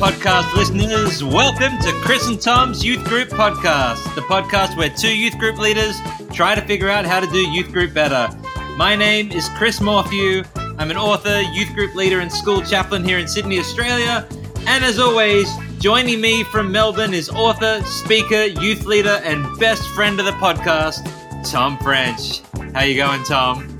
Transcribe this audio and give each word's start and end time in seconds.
podcast 0.00 0.54
listeners. 0.54 1.22
Welcome 1.22 1.76
to 1.80 1.92
Chris 2.02 2.26
and 2.26 2.40
Tom's 2.40 2.82
Youth 2.82 3.04
Group 3.04 3.28
Podcast, 3.28 4.02
the 4.14 4.22
podcast 4.22 4.74
where 4.78 4.88
two 4.88 5.14
youth 5.14 5.36
group 5.36 5.58
leaders 5.58 6.00
try 6.32 6.54
to 6.54 6.62
figure 6.62 6.88
out 6.88 7.04
how 7.04 7.20
to 7.20 7.26
do 7.26 7.36
youth 7.36 7.70
group 7.70 7.92
better. 7.92 8.34
My 8.78 8.96
name 8.96 9.30
is 9.30 9.50
Chris 9.50 9.78
Morphew. 9.78 10.42
I'm 10.56 10.90
an 10.90 10.96
author, 10.96 11.42
youth 11.52 11.74
group 11.74 11.94
leader, 11.94 12.20
and 12.20 12.32
school 12.32 12.62
chaplain 12.62 13.04
here 13.04 13.18
in 13.18 13.28
Sydney, 13.28 13.58
Australia. 13.58 14.26
And 14.66 14.82
as 14.86 14.98
always, 14.98 15.52
joining 15.80 16.18
me 16.18 16.44
from 16.44 16.72
Melbourne 16.72 17.12
is 17.12 17.28
author, 17.28 17.82
speaker, 17.84 18.44
youth 18.44 18.86
leader, 18.86 19.20
and 19.22 19.44
best 19.58 19.86
friend 19.88 20.18
of 20.18 20.24
the 20.24 20.32
podcast, 20.32 21.04
Tom 21.44 21.76
French. 21.76 22.40
How 22.72 22.84
you 22.84 22.96
going, 22.96 23.22
Tom? 23.24 23.78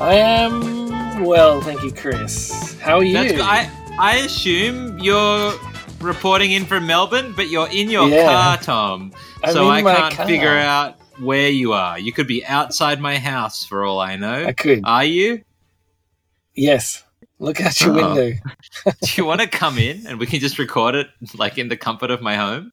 I 0.00 0.16
am 0.16 1.24
well, 1.24 1.62
thank 1.62 1.82
you, 1.82 1.92
Chris. 1.92 2.78
How 2.80 2.98
are 2.98 3.04
you? 3.04 3.14
That's, 3.14 3.40
I 3.40 3.70
I 3.98 4.16
assume 4.24 4.98
you're 4.98 5.54
reporting 6.00 6.52
in 6.52 6.64
from 6.66 6.86
Melbourne, 6.86 7.32
but 7.34 7.48
you're 7.48 7.68
in 7.70 7.88
your 7.88 8.08
Yeah. 8.08 8.24
car, 8.30 8.56
Tom. 8.58 9.12
I'm 9.42 9.52
so 9.52 9.68
I 9.68 9.82
can't 9.82 10.14
car. 10.14 10.26
figure 10.26 10.50
out 10.56 10.96
where 11.18 11.48
you 11.48 11.72
are. 11.72 11.98
You 11.98 12.12
could 12.12 12.26
be 12.26 12.44
outside 12.44 13.00
my 13.00 13.18
house 13.18 13.64
for 13.64 13.84
all 13.84 13.98
I 14.00 14.16
know. 14.16 14.44
I 14.46 14.52
could. 14.52 14.82
Are 14.84 15.04
you? 15.04 15.42
yes. 16.54 17.02
Look 17.38 17.60
out 17.60 17.78
your 17.82 17.90
Oh. 17.90 18.14
window. 18.14 18.38
Do 18.84 19.08
you 19.16 19.26
want 19.26 19.42
to 19.42 19.46
come 19.46 19.76
in 19.78 20.06
and 20.06 20.18
we 20.18 20.24
can 20.24 20.40
just 20.40 20.58
record 20.58 20.94
it 20.94 21.08
like 21.36 21.58
in 21.58 21.68
the 21.68 21.76
comfort 21.76 22.10
of 22.10 22.22
my 22.22 22.34
home? 22.36 22.72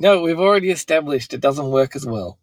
No, 0.00 0.20
we've 0.22 0.40
already 0.40 0.70
established 0.70 1.32
it 1.34 1.40
doesn't 1.40 1.70
work 1.70 1.94
as 1.94 2.04
well 2.04 2.36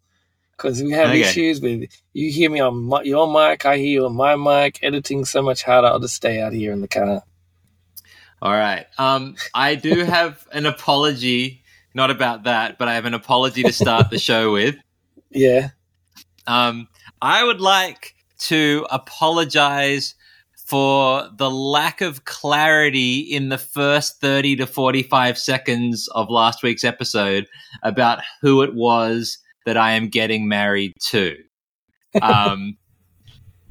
because 0.56 0.82
we 0.82 0.92
have 0.92 1.10
Okay. 1.10 1.20
issues 1.20 1.60
with 1.60 1.82
you 2.14 2.32
hear 2.32 2.48
me 2.50 2.60
on 2.60 2.84
my, 2.84 3.02
your 3.02 3.30
mic, 3.30 3.66
I 3.66 3.76
hear 3.76 3.86
you 4.00 4.06
on 4.06 4.14
my 4.16 4.36
mic. 4.36 4.78
Editing 4.82 5.26
so 5.26 5.42
much 5.42 5.62
harder. 5.62 5.88
I'll 5.88 5.98
just 6.00 6.14
stay 6.14 6.40
out 6.40 6.54
here 6.54 6.72
in 6.72 6.80
the 6.80 6.88
car. 6.88 7.22
All 8.42 8.52
right. 8.52 8.86
Um, 8.98 9.36
I 9.54 9.74
do 9.74 10.04
have 10.04 10.46
an 10.52 10.66
apology, 10.66 11.62
not 11.94 12.10
about 12.10 12.44
that, 12.44 12.78
but 12.78 12.88
I 12.88 12.94
have 12.94 13.04
an 13.04 13.14
apology 13.14 13.62
to 13.62 13.72
start 13.72 14.10
the 14.10 14.18
show 14.18 14.52
with. 14.52 14.76
Yeah. 15.32 15.68
Um, 16.48 16.88
I 17.22 17.44
would 17.44 17.60
like 17.60 18.16
to 18.38 18.84
apologize 18.90 20.16
for 20.70 21.28
the 21.36 21.48
lack 21.50 22.00
of 22.00 22.24
clarity 22.24 23.18
in 23.20 23.48
the 23.48 23.58
first 23.58 24.20
30 24.20 24.56
to 24.56 24.66
45 24.66 25.38
seconds 25.38 26.08
of 26.08 26.30
last 26.30 26.64
week's 26.64 26.82
episode 26.82 27.46
about 27.84 28.20
who 28.40 28.62
it 28.62 28.74
was 28.74 29.38
that 29.66 29.76
I 29.76 29.92
am 29.92 30.08
getting 30.08 30.48
married 30.48 30.94
to. 31.10 31.36
Um, 32.20 32.76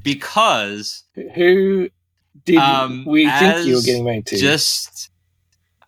because 0.02 1.04
Who 1.36 1.90
did 2.46 2.58
Um, 2.58 3.06
we 3.06 3.30
think 3.30 3.68
you 3.68 3.76
were 3.76 3.82
getting 3.82 4.04
married 4.04 4.26
to? 4.28 4.38
just 4.38 5.10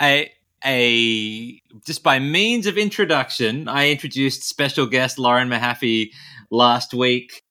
a 0.02 0.32
a 0.64 1.62
just 1.86 2.04
by 2.04 2.20
means 2.20 2.68
of 2.68 2.78
introduction, 2.78 3.68
I 3.68 3.90
introduced 3.90 4.44
special 4.44 4.86
guest 4.86 5.18
Lauren 5.18 5.50
Mahaffey 5.50 6.12
last 6.52 6.94
week 6.94 7.44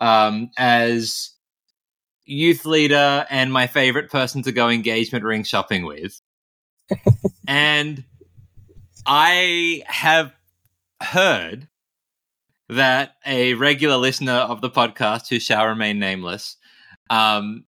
um, 0.00 0.50
as 0.58 1.30
youth 2.24 2.64
leader 2.64 3.24
and 3.30 3.52
my 3.52 3.66
favorite 3.66 4.10
person 4.10 4.42
to 4.42 4.52
go 4.52 4.68
engagement 4.68 5.24
ring 5.24 5.44
shopping 5.44 5.84
with. 5.86 6.20
and 7.48 8.04
I 9.06 9.82
have 9.86 10.32
heard 11.00 11.68
that 12.68 13.12
a 13.24 13.54
regular 13.54 13.96
listener 13.96 14.32
of 14.32 14.60
the 14.60 14.70
podcast 14.70 15.28
who 15.28 15.38
shall 15.38 15.66
remain 15.66 16.00
nameless 16.00 16.56
um, 17.10 17.64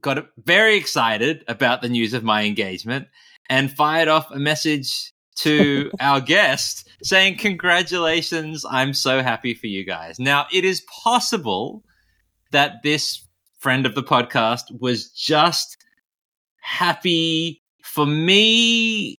got 0.00 0.26
very 0.44 0.76
excited 0.76 1.44
about 1.48 1.82
the 1.82 1.88
news 1.88 2.14
of 2.14 2.24
my 2.24 2.44
engagement 2.44 3.08
and 3.48 3.70
fired 3.70 4.08
off 4.08 4.30
a 4.30 4.38
message 4.38 5.12
to 5.36 5.90
our 6.00 6.20
guest 6.20 6.88
saying, 7.02 7.36
Congratulations, 7.36 8.64
I'm 8.68 8.94
so 8.94 9.22
happy 9.22 9.54
for 9.54 9.66
you 9.66 9.84
guys. 9.84 10.18
Now, 10.18 10.46
it 10.52 10.64
is 10.64 10.82
possible 11.02 11.84
that 12.50 12.82
this 12.82 13.26
friend 13.58 13.86
of 13.86 13.94
the 13.94 14.02
podcast 14.02 14.78
was 14.80 15.10
just 15.10 15.76
happy 16.60 17.62
for 17.82 18.06
me 18.06 19.18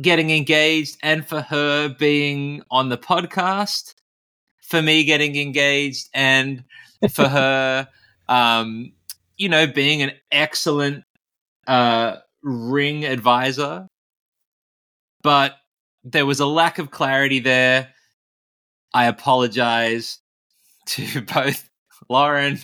getting 0.00 0.30
engaged 0.30 0.96
and 1.02 1.26
for 1.26 1.40
her 1.40 1.88
being 1.88 2.62
on 2.70 2.88
the 2.88 2.98
podcast, 2.98 3.94
for 4.62 4.80
me 4.80 5.04
getting 5.04 5.36
engaged 5.36 6.08
and 6.14 6.64
for 7.10 7.28
her, 7.28 7.88
um, 8.28 8.92
you 9.40 9.48
know, 9.48 9.66
being 9.66 10.02
an 10.02 10.12
excellent 10.30 11.02
uh, 11.66 12.16
ring 12.42 13.06
advisor. 13.06 13.86
But 15.22 15.54
there 16.04 16.26
was 16.26 16.40
a 16.40 16.46
lack 16.46 16.78
of 16.78 16.90
clarity 16.90 17.40
there. 17.40 17.88
I 18.92 19.06
apologize 19.06 20.18
to 20.88 21.22
both 21.34 21.66
Lauren 22.10 22.58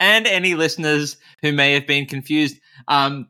and 0.00 0.26
any 0.26 0.54
listeners 0.54 1.18
who 1.42 1.52
may 1.52 1.74
have 1.74 1.86
been 1.86 2.06
confused. 2.06 2.56
Um, 2.88 3.28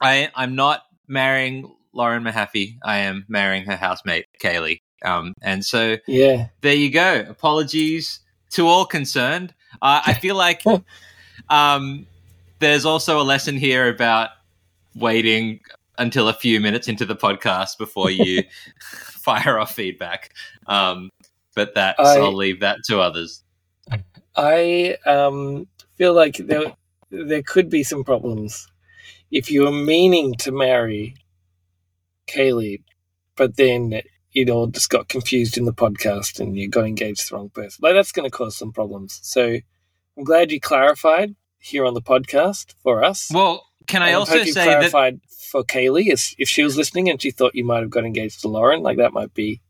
I, 0.00 0.30
I'm 0.34 0.54
not 0.54 0.84
marrying 1.06 1.70
Lauren 1.92 2.24
Mahaffey. 2.24 2.78
I 2.82 2.98
am 2.98 3.26
marrying 3.28 3.66
her 3.66 3.76
housemate, 3.76 4.24
Kaylee. 4.42 4.78
Um, 5.04 5.34
and 5.42 5.62
so 5.62 5.98
yeah. 6.06 6.46
there 6.62 6.74
you 6.74 6.90
go. 6.90 7.26
Apologies 7.28 8.20
to 8.52 8.66
all 8.66 8.86
concerned. 8.86 9.54
Uh, 9.82 10.00
I 10.06 10.14
feel 10.14 10.34
like 10.34 10.62
um, 11.48 12.06
there's 12.58 12.84
also 12.84 13.20
a 13.20 13.24
lesson 13.24 13.56
here 13.56 13.88
about 13.88 14.30
waiting 14.94 15.60
until 15.98 16.28
a 16.28 16.32
few 16.32 16.60
minutes 16.60 16.88
into 16.88 17.04
the 17.04 17.16
podcast 17.16 17.78
before 17.78 18.10
you 18.10 18.42
fire 18.80 19.58
off 19.58 19.74
feedback. 19.74 20.32
Um, 20.66 21.10
but 21.54 21.74
that's 21.74 22.00
I- 22.00 22.18
I'll 22.18 22.34
leave 22.34 22.60
that 22.60 22.78
to 22.86 23.00
others. 23.00 23.42
I 24.36 24.96
um, 25.06 25.66
feel 25.96 26.12
like 26.12 26.36
there 26.36 26.74
there 27.10 27.42
could 27.42 27.70
be 27.70 27.82
some 27.82 28.04
problems 28.04 28.68
if 29.30 29.50
you 29.50 29.62
were 29.62 29.72
meaning 29.72 30.34
to 30.34 30.52
marry 30.52 31.14
Kaylee, 32.26 32.82
but 33.36 33.56
then 33.56 34.02
it 34.34 34.50
all 34.50 34.66
just 34.66 34.90
got 34.90 35.08
confused 35.08 35.56
in 35.56 35.64
the 35.64 35.72
podcast 35.72 36.40
and 36.40 36.56
you 36.56 36.68
got 36.68 36.84
engaged 36.86 37.20
to 37.20 37.30
the 37.30 37.36
wrong 37.36 37.50
person. 37.50 37.80
Like 37.82 37.94
that's 37.94 38.12
going 38.12 38.28
to 38.28 38.36
cause 38.36 38.56
some 38.56 38.72
problems. 38.72 39.20
So 39.22 39.58
I'm 40.16 40.24
glad 40.24 40.50
you 40.50 40.60
clarified 40.60 41.34
here 41.58 41.84
on 41.84 41.94
the 41.94 42.02
podcast 42.02 42.74
for 42.82 43.04
us. 43.04 43.30
Well, 43.32 43.66
can 43.86 44.02
I 44.02 44.08
And 44.08 44.16
also 44.16 44.44
say 44.44 44.66
that 44.66 44.78
clarified 44.78 45.20
for 45.50 45.62
Kaylee 45.62 46.08
if, 46.38 46.48
she 46.48 46.62
was 46.62 46.76
listening 46.76 47.08
and 47.08 47.20
she 47.20 47.30
thought 47.30 47.54
you 47.54 47.64
might 47.64 47.80
have 47.80 47.90
got 47.90 48.04
engaged 48.04 48.40
to 48.42 48.48
Lauren, 48.48 48.82
like 48.82 48.96
that 48.98 49.12
might 49.12 49.34
be. 49.34 49.60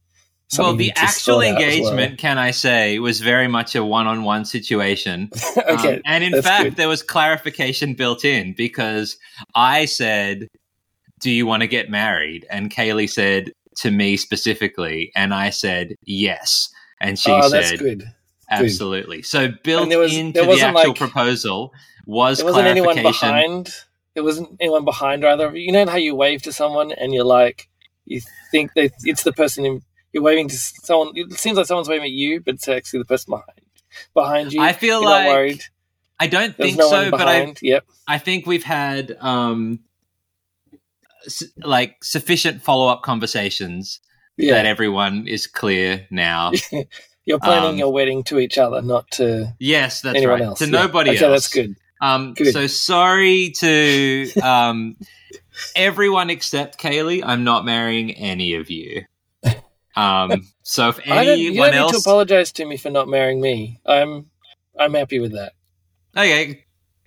well, 0.57 0.75
the 0.75 0.93
actual 0.97 1.43
as 1.43 1.53
well. 1.53 1.57
engagement, 1.57 2.19
can 2.19 2.39
I 2.39 2.51
say, 2.53 2.99
was 2.99 3.21
very 3.21 3.49
much 3.49 3.75
a 3.75 3.85
one-on-one 3.85 4.45
situation. 4.45 5.31
okay, 5.57 5.97
Um, 5.97 6.03
and 6.05 6.25
in 6.25 6.41
fact, 6.43 6.65
good. 6.65 6.77
there 6.77 6.89
was 6.89 7.03
clarification 7.03 7.95
built 7.95 8.25
in 8.25 8.55
because 8.55 9.17
I 9.55 9.85
said, 9.87 10.49
Do 11.21 11.31
you 11.31 11.47
want 11.47 11.63
to 11.63 11.67
get 11.67 11.91
married? 11.91 12.47
And 12.49 12.71
Kaylee 12.71 13.11
said 13.11 13.53
to 13.79 13.91
me 13.91 14.17
specifically, 14.17 15.11
and 15.17 15.35
I 15.35 15.51
said, 15.51 15.97
Yes. 16.05 16.69
And 17.01 17.19
she 17.19 17.31
oh, 17.31 17.51
that's 17.51 17.71
said, 17.71 17.79
good. 17.79 18.05
Absolutely. 18.51 19.23
So 19.23 19.49
built 19.65 19.89
there 19.89 19.99
was- 19.99 20.15
into 20.17 20.41
there 20.41 20.47
the 20.55 20.61
actual 20.63 20.91
like- 20.91 20.97
proposal 20.97 21.73
was 22.07 22.39
There 22.39 22.47
wasn't 22.47 22.69
anyone 22.69 23.03
behind. 23.03 23.71
There 24.15 24.23
wasn't 24.25 24.57
anyone 24.61 24.85
behind 24.85 25.25
either. 25.25 25.55
you. 25.57 25.73
Know 25.73 25.87
how 25.87 25.97
you 25.97 26.15
wave 26.15 26.43
to 26.43 26.53
someone 26.53 26.93
and 26.93 27.13
you're 27.13 27.25
like, 27.25 27.69
you 28.05 28.21
think 28.51 28.73
that 28.75 28.93
it's 29.03 29.25
the 29.25 29.33
person 29.33 29.65
in, 29.67 29.83
you're 30.13 30.23
waving 30.23 30.49
to 30.49 30.57
someone. 30.57 31.13
It 31.17 31.33
seems 31.35 31.57
like 31.59 31.67
someone's 31.67 31.89
waving 31.89 32.05
at 32.05 32.11
you, 32.13 32.41
but 32.41 32.55
it's 32.55 32.69
actually 32.69 33.01
the 33.01 33.05
person 33.07 33.31
behind 33.33 33.61
behind 34.15 34.53
you. 34.53 34.61
I 34.63 34.73
feel 34.73 35.01
You're 35.01 35.11
like 35.11 35.27
worried. 35.29 35.63
I 36.21 36.29
don't 36.29 36.57
There's 36.57 36.71
think 36.71 36.79
no 36.79 36.89
so, 36.89 37.11
but 37.11 37.29
I. 37.29 37.55
Yep. 37.61 37.85
I 38.07 38.19
think 38.19 38.47
we've 38.47 38.63
had 38.65 39.17
um 39.21 39.81
s- 41.27 41.43
like 41.59 41.97
sufficient 42.03 42.63
follow-up 42.63 43.03
conversations 43.03 44.01
Yeah. 44.37 44.55
that 44.55 44.67
everyone 44.67 45.27
is 45.27 45.47
clear 45.47 46.07
now. 46.11 46.53
you're 47.27 47.39
planning 47.41 47.73
um, 47.73 47.77
your 47.79 47.93
wedding 47.93 48.25
to 48.25 48.39
each 48.39 48.57
other, 48.57 48.81
not 48.81 49.11
to 49.13 49.55
Yes, 49.59 50.01
that's 50.01 50.17
anyone 50.17 50.41
right. 50.41 50.47
else. 50.47 50.61
To 50.61 50.65
Yeah. 50.67 50.71
nobody 50.71 51.11
okay, 51.11 51.25
else. 51.25 51.33
that's 51.51 51.53
good. 51.55 51.77
Um, 52.01 52.35
Good. 52.35 52.53
so 52.53 52.67
sorry 52.67 53.51
to 53.57 54.31
um, 54.43 54.97
everyone 55.75 56.31
except 56.31 56.79
Kaylee. 56.79 57.23
I'm 57.25 57.43
not 57.45 57.65
marrying 57.65 58.13
any 58.13 58.55
of 58.55 58.71
you. 58.71 59.05
Um, 59.97 60.47
so 60.63 60.91
if 60.91 61.01
I 61.11 61.25
don't, 61.25 61.39
you 61.39 61.49
anyone 61.53 61.71
don't 61.73 61.83
need 61.87 61.89
to 61.91 61.95
else, 61.95 62.07
apologize 62.07 62.53
to 62.53 62.67
me 62.67 62.77
for 62.77 62.91
not 62.91 63.09
marrying 63.09 63.41
me. 63.41 63.81
I'm 63.87 64.27
I'm 64.79 64.93
happy 64.93 65.21
with 65.21 65.33
that. 65.33 65.53
okay, 66.15 66.65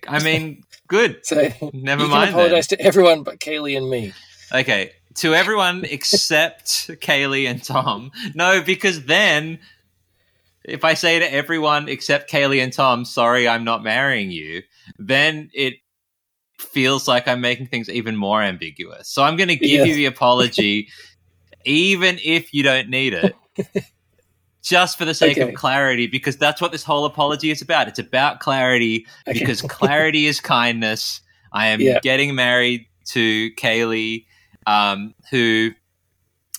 I 0.08 0.18
mean, 0.24 0.64
good. 0.88 1.20
So 1.24 1.36
Never 1.72 2.02
you 2.04 2.08
mind. 2.10 2.30
apologize 2.30 2.66
to 2.68 2.80
everyone 2.80 3.22
but 3.22 3.38
Kaylee 3.38 3.76
and 3.76 3.88
me. 3.88 4.12
Okay, 4.52 4.90
to 5.18 5.34
everyone 5.36 5.84
except 5.88 6.88
Kaylee 7.00 7.48
and 7.48 7.62
Tom. 7.62 8.10
No, 8.34 8.60
because 8.60 9.04
then 9.04 9.60
if 10.70 10.84
I 10.84 10.94
say 10.94 11.18
to 11.18 11.32
everyone 11.32 11.88
except 11.88 12.30
Kaylee 12.30 12.62
and 12.62 12.72
Tom, 12.72 13.04
sorry, 13.04 13.48
I'm 13.48 13.64
not 13.64 13.82
marrying 13.82 14.30
you, 14.30 14.62
then 14.98 15.50
it 15.52 15.74
feels 16.58 17.08
like 17.08 17.26
I'm 17.26 17.40
making 17.40 17.66
things 17.66 17.88
even 17.88 18.16
more 18.16 18.42
ambiguous. 18.42 19.08
So 19.08 19.22
I'm 19.22 19.36
going 19.36 19.48
to 19.48 19.56
give 19.56 19.68
Yeah. 19.70 19.84
you 19.86 19.94
the 19.94 20.06
apology, 20.06 20.88
even 21.64 22.18
if 22.22 22.52
you 22.54 22.62
don't 22.62 22.88
need 22.88 23.14
it, 23.14 23.34
just 24.62 24.98
for 24.98 25.04
the 25.04 25.14
sake 25.14 25.38
Okay. 25.38 25.48
of 25.48 25.54
clarity, 25.54 26.06
because 26.06 26.36
that's 26.36 26.60
what 26.60 26.72
this 26.72 26.84
whole 26.84 27.04
apology 27.04 27.50
is 27.50 27.62
about. 27.62 27.88
It's 27.88 27.98
about 27.98 28.40
clarity, 28.40 29.06
Okay. 29.26 29.38
because 29.38 29.62
clarity 29.68 30.26
is 30.26 30.40
kindness. 30.40 31.20
I 31.52 31.68
am 31.68 31.80
Yeah. 31.80 31.98
getting 32.00 32.34
married 32.34 32.86
to 33.06 33.50
Kaylee, 33.52 34.26
um, 34.66 35.14
who 35.30 35.70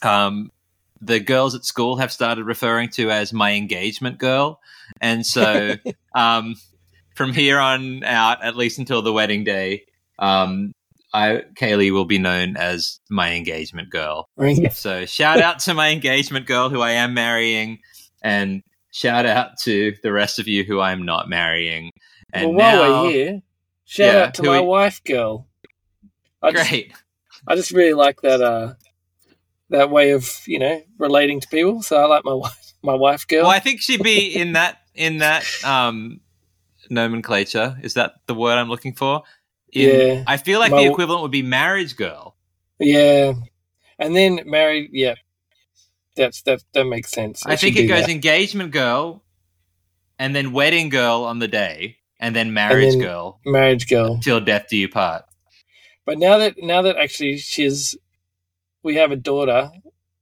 um, 0.01 0.51
the 1.01 1.19
girls 1.19 1.56
at 1.56 1.65
school 1.65 1.98
have 1.98 2.12
started 2.12 2.45
referring 2.45 2.89
to 2.89 3.09
as 3.09 3.33
my 3.33 3.53
engagement 3.53 4.18
girl. 4.19 4.59
And 5.00 5.25
so 5.25 5.75
um, 6.15 6.56
from 7.15 7.33
here 7.33 7.59
on 7.59 8.03
out, 8.03 8.44
at 8.44 8.56
least 8.56 8.77
until 8.80 9.01
the 9.01 9.12
wedding 9.13 9.44
day, 9.44 9.86
um, 10.19 10.74
I, 11.13 11.44
Kaylee 11.56 11.92
will 11.92 12.06
be 12.06 12.19
known 12.19 12.56
as 12.56 13.00
my 13.09 13.33
engagement 13.33 13.89
girl. 13.89 14.30
So 14.71 15.06
shout 15.06 15.42
out 15.42 15.59
to 15.59 15.74
my 15.74 15.89
engagement 15.89 16.45
girl 16.45 16.69
who 16.69 16.81
I 16.81 16.92
am 16.92 17.13
marrying, 17.13 17.80
and 18.21 18.63
shout 18.92 19.25
out 19.25 19.57
to 19.63 19.94
the 20.03 20.12
rest 20.13 20.39
of 20.39 20.48
you 20.48 20.63
who 20.63 20.80
I 20.80 20.92
am 20.94 21.03
not 21.03 21.27
marrying. 21.27 21.92
And 22.31 22.56
well, 22.56 22.80
while 22.80 22.89
now, 22.89 23.03
we're 23.03 23.12
here, 23.12 23.42
shout 23.83 24.13
Yeah, 24.13 24.19
out 24.21 24.33
to 24.36 24.44
my 24.44 24.62
we- 24.62 24.68
wife, 24.68 25.03
girl. 25.03 25.48
I 26.42 26.51
just, 26.51 26.69
great. 26.69 26.94
I 27.48 27.56
just 27.56 27.71
really 27.71 27.94
like 27.94 28.21
that 28.21 28.42
uh 28.42 28.74
that 29.71 29.89
way 29.89 30.12
of 30.12 30.41
you 30.45 30.59
know 30.59 30.81
relating 31.00 31.39
to 31.41 31.47
people. 31.47 31.81
So 31.81 31.97
I 31.97 32.06
like 32.06 32.23
my 32.23 32.33
wife, 32.45 32.73
my 32.83 32.94
wife, 32.95 33.27
girl. 33.27 33.44
Well, 33.44 33.51
I 33.51 33.59
think 33.59 33.81
she'd 33.81 34.03
be 34.03 34.27
in 34.35 34.53
that 34.53 34.77
in 34.95 35.18
that 35.18 35.44
um, 35.65 36.21
nomenclature. 36.89 37.77
Is 37.81 37.95
that 37.95 38.13
the 38.27 38.33
word 38.35 38.57
I'm 38.57 38.69
looking 38.69 38.94
for? 38.94 39.23
In- 39.73 39.89
Yeah. 39.89 40.23
I 40.27 40.38
feel 40.38 40.59
like 40.59 40.71
My- 40.71 40.83
the 40.83 40.89
equivalent 40.91 41.21
would 41.23 41.31
be 41.31 41.41
marriage 41.41 41.95
girl. 41.95 42.35
Yeah, 42.79 43.33
and 44.00 44.15
then 44.15 44.41
married. 44.45 44.89
Yeah, 44.91 45.15
that's 46.15 46.41
that. 46.44 46.63
That 46.74 46.85
makes 46.85 47.12
sense. 47.12 47.45
I 47.45 47.56
think 47.56 47.75
it 47.77 47.88
goes 47.88 48.01
that. 48.06 48.09
engagement 48.09 48.71
girl, 48.71 49.24
and 50.17 50.35
then 50.35 50.51
wedding 50.51 50.89
girl 50.89 51.24
on 51.24 51.38
the 51.39 51.47
day, 51.47 51.97
and 52.19 52.35
then 52.35 52.53
marriage 52.53 52.94
then- 52.94 53.01
girl 53.01 53.39
marriage 53.45 53.88
girl. 53.88 54.19
till 54.19 54.39
death 54.39 54.65
do 54.69 54.77
you 54.77 54.89
part. 54.89 55.25
But 56.06 56.17
now 56.17 56.39
that 56.39 56.56
now 56.57 56.81
that 56.81 56.97
actually 56.97 57.38
she's, 57.38 57.95
we 58.83 58.95
have 58.95 59.11
a 59.11 59.15
daughter. 59.15 59.71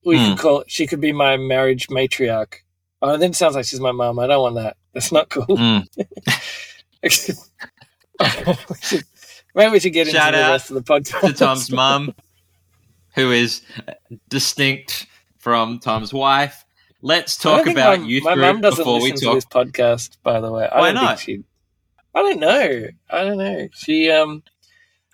We 0.06 0.18
Hmm. 0.18 0.32
could 0.32 0.40
call 0.40 0.64
she 0.68 0.88
could 0.88 1.02
be 1.02 1.12
my 1.12 1.38
marriage 1.38 1.88
matriarch. 1.88 2.54
Oh, 3.02 3.18
then 3.18 3.32
it 3.32 3.36
sounds 3.36 3.56
like 3.56 3.66
she's 3.66 3.80
my 3.80 3.92
mom. 3.92 4.20
I 4.20 4.28
don't 4.28 4.42
want 4.42 4.56
that. 4.56 4.78
That's 4.94 5.12
not 5.12 5.30
cool. 5.30 5.46
Mm. 5.46 5.86
we 7.04 7.10
should, 7.10 9.04
maybe 9.56 9.72
we 9.72 9.80
should 9.80 9.94
get 9.94 10.08
Shout 10.08 10.34
into 10.34 10.46
the 10.46 10.52
rest 10.52 10.70
of 10.72 10.76
the 10.76 10.82
podcast. 10.82 11.22
to 11.28 11.34
Tom's 11.34 11.72
mom, 11.72 12.14
who 13.16 13.32
is 13.32 13.62
distinct 14.30 15.06
from 15.38 15.80
Tom's 15.80 16.14
wife. 16.14 16.66
Let's 17.02 17.38
talk 17.38 17.66
about 17.68 18.00
my, 18.02 18.06
youth 18.06 18.24
my 18.26 18.34
group 18.36 18.62
doesn't 18.62 18.78
before 18.84 19.02
we 19.02 19.12
listen 19.12 19.28
talk. 19.28 19.34
to 19.34 19.36
this 19.38 19.46
podcast. 19.46 20.18
By 20.24 20.42
the 20.42 20.52
way, 20.52 20.68
I 20.70 20.80
Why 20.80 20.92
don't 20.92 20.96
not? 21.04 21.20
Think 21.20 21.20
she, 21.22 21.44
I 22.14 22.22
don't 22.22 22.40
know. 22.40 22.88
I 23.10 23.24
don't 23.24 23.38
know. 23.38 23.70
She, 23.74 24.12
um, 24.12 24.44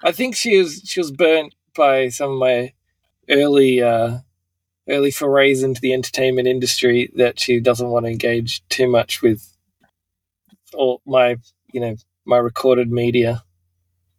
I 0.03 0.12
think 0.12 0.36
she 0.36 0.57
was 0.57 0.81
she 0.86 1.00
was 1.00 1.12
burnt 1.12 1.53
by 1.75 2.09
some 2.09 2.31
of 2.31 2.38
my 2.39 2.74
early 3.30 3.81
uh, 3.81 4.19
early 4.89 5.12
forays 5.12 5.63
into 5.63 5.81
the 5.81 5.94
entertainment 5.94 6.48
industry. 6.48 7.12
That 7.16 7.39
she 7.39 7.60
doesn't 7.60 7.89
want 7.89 8.06
to 8.06 8.12
engage 8.12 8.68
too 8.69 8.88
much 8.88 9.22
with 9.22 9.48
all 10.74 11.01
my 11.06 11.38
you 11.72 11.80
know 11.80 11.95
my 12.25 12.38
recorded 12.38 12.92
media. 12.92 13.44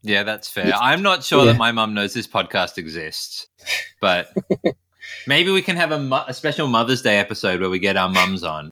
Yeah, 0.03 0.23
that's 0.23 0.49
fair. 0.49 0.73
I'm 0.75 1.03
not 1.03 1.25
sure 1.25 1.44
Yeah. 1.44 1.53
that 1.53 1.58
my 1.58 1.73
mum 1.73 1.93
knows 1.94 2.14
this 2.14 2.29
podcast 2.29 2.79
exists, 2.79 3.49
but 4.00 4.32
maybe 5.26 5.50
we 5.50 5.62
can 5.62 5.75
have 5.75 5.91
a, 5.91 5.99
mo- 5.99 6.25
a 6.29 6.32
special 6.35 6.69
Mother's 6.69 7.02
Day 7.02 7.19
episode 7.19 7.61
where 7.61 7.70
we 7.70 7.81
get 7.81 7.97
our 7.97 8.09
mums 8.09 8.44
on 8.44 8.70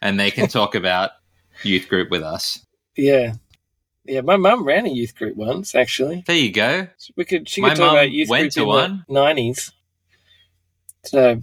and 0.00 0.18
they 0.18 0.32
can 0.32 0.48
talk 0.48 0.74
about 0.74 1.12
youth 1.62 1.88
group 1.88 2.10
with 2.10 2.22
us. 2.24 2.66
Yeah, 2.96 3.34
yeah. 4.04 4.20
My 4.22 4.36
mum 4.36 4.64
ran 4.64 4.86
a 4.86 4.90
youth 4.90 5.14
group 5.14 5.36
once. 5.36 5.74
Actually, 5.74 6.24
There 6.26 6.36
you 6.36 6.52
go. 6.52 6.88
we 7.16 7.24
could 7.24 7.48
she 7.48 7.60
My 7.60 7.70
could 7.70 7.78
talk 7.78 7.92
about 7.92 8.10
youth 8.10 8.28
went 8.28 8.42
group 8.44 8.52
to 8.52 8.60
in 8.62 8.66
one. 8.68 9.04
the 9.08 9.14
nineties. 9.14 9.72
So 11.04 11.40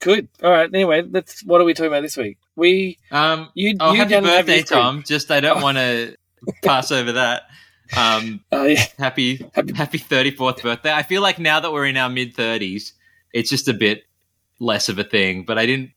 good. 0.00 0.28
All 0.42 0.50
right. 0.50 0.70
Anyway, 0.72 1.02
let's. 1.02 1.44
What 1.44 1.60
are 1.60 1.64
we 1.64 1.74
talking 1.74 1.88
about 1.92 2.02
this 2.02 2.16
week? 2.16 2.38
We 2.56 2.98
Um, 3.10 3.48
you 3.54 3.76
oh, 3.80 3.92
you 3.92 3.98
happy 3.98 4.20
birthday, 4.20 4.56
group. 4.58 4.66
Tom. 4.68 5.02
Just 5.06 5.30
I 5.30 5.40
don't 5.40 5.62
want 5.62 5.78
to 5.78 6.16
pass 6.64 6.90
over 6.92 7.12
that. 7.12 7.42
Um, 7.96 8.44
Oh 8.52 8.64
yeah. 8.64 8.84
happy 8.98 9.36
Happy- 9.54 9.72
happy 9.72 9.98
34th 9.98 10.62
birthday. 10.62 10.92
I 10.92 11.02
feel 11.02 11.22
like 11.22 11.38
now 11.38 11.60
that 11.60 11.72
we're 11.72 11.86
in 11.86 11.96
our 11.96 12.10
mid 12.10 12.34
30s, 12.36 12.92
it's 13.32 13.48
just 13.50 13.66
a 13.68 13.72
bit 13.74 14.04
less 14.60 14.88
of 14.88 14.98
a 14.98 15.04
thing, 15.04 15.44
but 15.44 15.56
I 15.58 15.66
didn't 15.66 15.90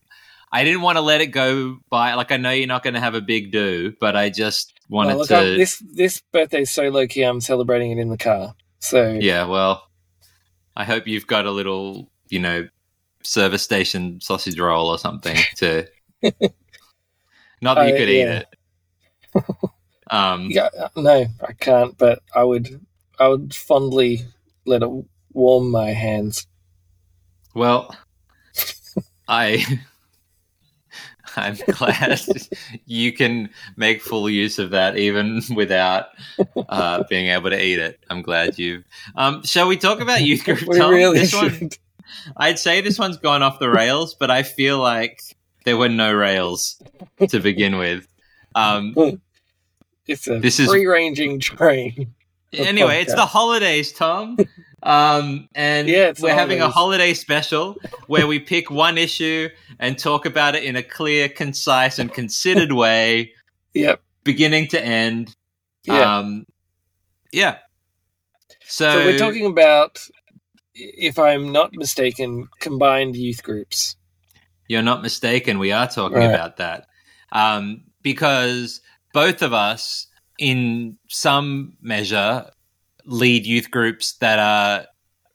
I 0.54 0.64
didn't 0.64 0.82
want 0.82 0.96
to 0.98 1.00
let 1.02 1.20
it 1.22 1.28
go 1.28 1.78
by 1.88 2.14
like 2.14 2.30
I 2.30 2.36
know 2.36 2.50
you're 2.50 2.66
not 2.66 2.82
going 2.82 2.94
to 2.94 3.00
have 3.00 3.14
a 3.14 3.20
big 3.22 3.52
do, 3.52 3.94
but 4.00 4.16
I 4.16 4.28
just 4.28 4.74
wanted 4.90 5.10
Well, 5.10 5.18
look, 5.20 5.28
to 5.28 5.36
I'm- 5.36 5.56
this 5.56 5.82
this 5.94 6.20
birthday 6.32 6.62
is 6.62 6.70
so 6.70 6.88
low 6.88 7.06
key. 7.06 7.22
I'm 7.22 7.40
celebrating 7.40 7.90
it 7.92 7.98
in 7.98 8.10
the 8.10 8.18
car. 8.18 8.54
So 8.78 9.16
Yeah, 9.20 9.44
well, 9.46 9.88
I 10.76 10.84
hope 10.84 11.06
you've 11.08 11.26
got 11.26 11.46
a 11.46 11.50
little, 11.50 12.10
you 12.28 12.38
know, 12.38 12.68
service 13.22 13.62
station 13.62 14.20
sausage 14.20 14.58
roll 14.58 14.88
or 14.88 14.98
something 14.98 15.36
to 15.56 15.86
Not 17.62 17.74
that 17.76 17.86
you 17.88 17.94
Uh, 17.94 17.96
could 17.96 18.08
eat 18.10 18.28
it. 18.28 18.46
Um 20.10 20.50
Yeah, 20.50 20.68
no, 20.96 21.24
I 21.48 21.52
can't. 21.54 21.96
But 21.96 22.18
I 22.34 22.44
would, 22.44 22.84
I 23.18 23.28
would 23.28 23.54
fondly 23.54 24.26
let 24.66 24.82
it 24.82 24.90
warm 25.32 25.70
my 25.70 25.90
hands. 25.92 26.46
Well, 27.54 27.96
I 29.28 29.64
I'm 31.36 31.56
glad 31.70 32.20
you 32.86 33.12
can 33.12 33.48
make 33.76 34.02
full 34.02 34.28
use 34.28 34.58
of 34.58 34.70
that 34.70 34.96
even 34.96 35.40
without 35.54 36.06
uh, 36.68 37.04
being 37.08 37.28
able 37.28 37.50
to 37.50 37.62
eat 37.62 37.78
it. 37.78 38.00
I'm 38.10 38.22
glad 38.22 38.58
you. 38.58 38.84
Um, 39.16 39.42
shall 39.44 39.66
we 39.68 39.76
talk 39.76 40.00
about 40.00 40.22
youth 40.22 40.44
group? 40.44 40.62
we 40.62 40.78
Tom? 40.78 40.90
really 40.92 41.18
this 41.20 41.34
one. 41.34 41.70
I'd 42.36 42.58
say 42.58 42.80
this 42.80 42.98
one's 42.98 43.16
gone 43.16 43.42
off 43.42 43.58
the 43.58 43.70
rails, 43.70 44.14
but 44.14 44.30
I 44.30 44.42
feel 44.42 44.78
like 44.78 45.20
there 45.64 45.76
were 45.76 45.88
no 45.88 46.12
rails 46.12 46.80
to 47.28 47.40
begin 47.40 47.78
with. 47.78 48.06
Um, 48.54 48.94
It's 50.06 50.26
a 50.28 50.38
This 50.40 50.58
is- 50.60 50.68
free 50.68 50.86
ranging 50.86 51.40
train. 51.40 52.12
Anyway, 52.52 53.00
it's 53.00 53.14
the 53.14 53.24
holidays, 53.38 53.92
Tom. 53.92 54.36
Um, 54.82 55.48
and 55.54 55.88
Yeah, 55.88 56.12
we're 56.20 56.34
having 56.34 56.60
a 56.60 56.68
holiday 56.68 57.14
special 57.14 57.76
where 58.06 58.26
we 58.26 58.38
pick 58.38 58.70
one 58.84 58.98
issue 58.98 59.48
and 59.78 59.98
talk 59.98 60.26
about 60.26 60.54
it 60.54 60.64
in 60.64 60.76
a 60.76 60.82
clear, 60.82 61.28
concise, 61.28 61.98
and 61.98 62.12
considered 62.12 62.72
way, 62.72 63.32
Yep. 63.74 64.02
beginning 64.24 64.68
to 64.68 64.84
end. 64.84 65.34
Yeah. 65.84 66.18
Um, 66.18 66.46
yeah. 67.32 67.58
So, 68.64 68.90
so 68.90 69.04
we're 69.04 69.18
talking 69.18 69.46
about, 69.46 70.00
if 70.74 71.18
I'm 71.18 71.52
not 71.52 71.72
mistaken, 71.74 72.48
combined 72.60 73.16
youth 73.16 73.42
groups. 73.42 73.96
You're 74.68 74.82
not 74.82 75.02
mistaken. 75.02 75.58
We 75.58 75.72
are 75.72 75.88
talking 75.88 76.18
Right. 76.18 76.30
about 76.30 76.56
that. 76.58 76.86
Um, 77.32 77.84
because 78.02 78.80
both 79.12 79.42
of 79.42 79.52
us, 79.52 80.06
in 80.38 80.98
some 81.08 81.76
measure, 81.80 82.46
lead 83.04 83.46
youth 83.46 83.70
groups 83.70 84.12
that 84.14 84.38
are 84.38 84.86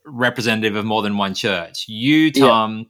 representative 0.05 0.75
of 0.75 0.85
more 0.85 1.01
than 1.01 1.17
one 1.17 1.33
church. 1.33 1.85
You, 1.87 2.31
Yeah. 2.33 2.47
Tom, 2.47 2.87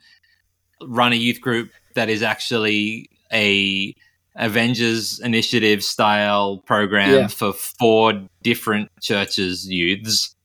run 0.81 1.13
a 1.13 1.15
youth 1.15 1.41
group 1.41 1.71
that 1.95 2.09
is 2.09 2.21
actually 2.21 3.09
a 3.33 3.95
Avengers 4.35 5.19
Initiative 5.19 5.83
style 5.83 6.59
program 6.59 7.11
Yeah. 7.13 7.27
for 7.27 7.53
four 7.53 8.27
different 8.43 8.91
churches' 9.01 9.67
youths. 9.67 10.35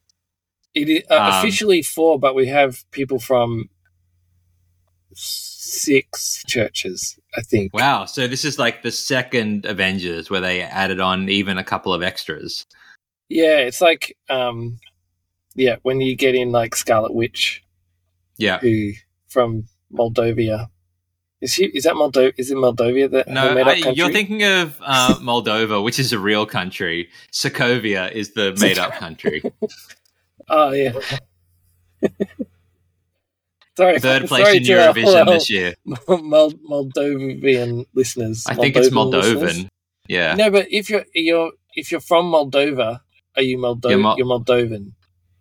It 0.74 0.88
is 0.88 1.02
uh, 1.10 1.16
Um, 1.16 1.34
officially 1.38 1.82
four, 1.82 2.18
but 2.18 2.34
we 2.34 2.46
have 2.46 2.90
people 2.90 3.18
from 3.18 3.68
six 5.14 6.42
churches, 6.46 7.18
I 7.36 7.42
think. 7.42 7.74
Wow. 7.74 8.06
So 8.06 8.26
this 8.26 8.44
is 8.44 8.58
like 8.58 8.82
the 8.82 8.90
second 8.90 9.66
Avengers 9.66 10.30
where 10.30 10.40
they 10.40 10.62
added 10.62 11.00
on 11.00 11.28
even 11.28 11.58
a 11.58 11.64
couple 11.64 11.92
of 11.92 12.02
extras. 12.02 12.66
Yeah, 13.32 13.58
it's 13.58 13.80
like, 13.80 14.16
um, 14.28 14.78
yeah, 15.54 15.76
when 15.82 16.00
you 16.00 16.14
get 16.16 16.34
in 16.34 16.52
like 16.52 16.74
Scarlet 16.76 17.14
Witch, 17.14 17.64
Yeah. 18.36 18.58
who 18.58 18.92
from 19.28 19.64
Moldova. 19.92 20.68
Is 21.40 21.54
she? 21.54 21.64
Is 21.66 21.84
that 21.84 21.94
Moldova? 21.94 22.32
Is 22.36 22.50
it 22.50 22.56
Moldova 22.56 23.10
that 23.10 23.28
No, 23.28 23.54
made-up 23.54 23.86
I, 23.86 23.90
you're 23.90 24.12
thinking 24.12 24.44
of 24.44 24.78
uh, 24.80 25.14
Moldova, 25.20 25.82
which 25.82 25.98
is 25.98 26.12
a 26.12 26.18
real 26.18 26.46
country. 26.46 27.08
Sokovia 27.32 28.12
is 28.12 28.34
the 28.34 28.56
made 28.60 28.78
up 28.78 28.92
country. 28.94 29.42
Oh 30.48 30.72
yeah. 30.72 30.92
sorry, 33.76 33.98
Third 33.98 34.28
sorry 34.28 34.42
place 34.42 34.56
in 34.56 34.64
to 34.64 34.72
Eurovision 34.72 35.26
this 35.26 35.50
year. 35.50 35.74
Mol- 35.86 36.52
Moldovan 36.68 37.86
listeners. 37.94 38.44
I 38.46 38.54
think 38.54 38.76
it's 38.76 38.88
Moldovan 38.90 39.22
Moldovan. 39.22 39.40
listeners. 39.40 39.66
Yeah. 40.08 40.34
No, 40.34 40.50
but 40.50 40.66
if 40.70 40.90
you're 40.90 41.04
you're 41.14 41.52
if 41.74 41.90
you're 41.90 42.00
from 42.00 42.26
Moldova, 42.32 43.00
are 43.36 43.42
you 43.42 43.58
Moldo- 43.58 43.90
You're 43.90 43.98
Mo- 43.98 44.16
you're 44.16 44.26
Moldovan? 44.26 44.92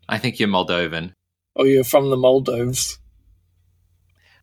I 0.07 0.17
think 0.17 0.39
you're 0.39 0.50
Moldovan. 0.50 1.13
Or 1.55 1.67
you're 1.67 1.83
from 1.83 2.10
the 2.10 2.17
Moldovs? 2.17 2.98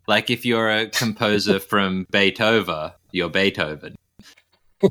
Like 0.06 0.30
if 0.30 0.44
you're 0.44 0.70
a 0.70 0.86
composer 0.88 1.58
from 1.72 2.06
Beethoven, 2.10 2.92
you're 3.12 3.30
Beethoven. 3.30 3.96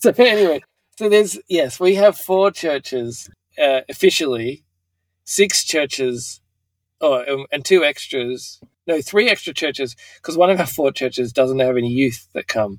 So 0.00 0.12
anyway, 0.16 0.60
so 0.96 1.08
there's 1.08 1.38
yes, 1.48 1.80
we 1.80 1.96
have 1.96 2.16
four 2.16 2.52
churches 2.52 3.28
uh, 3.60 3.80
officially, 3.88 4.62
six 5.24 5.64
churches, 5.64 6.40
oh, 7.00 7.24
um, 7.26 7.46
and 7.50 7.64
two 7.64 7.84
extras. 7.84 8.60
No, 8.86 9.02
three 9.02 9.28
extra 9.28 9.52
churches 9.52 9.96
because 10.16 10.36
one 10.36 10.50
of 10.50 10.60
our 10.60 10.66
four 10.66 10.92
churches 10.92 11.32
doesn't 11.32 11.58
have 11.58 11.76
any 11.76 11.90
youth 11.90 12.28
that 12.32 12.46
come 12.46 12.78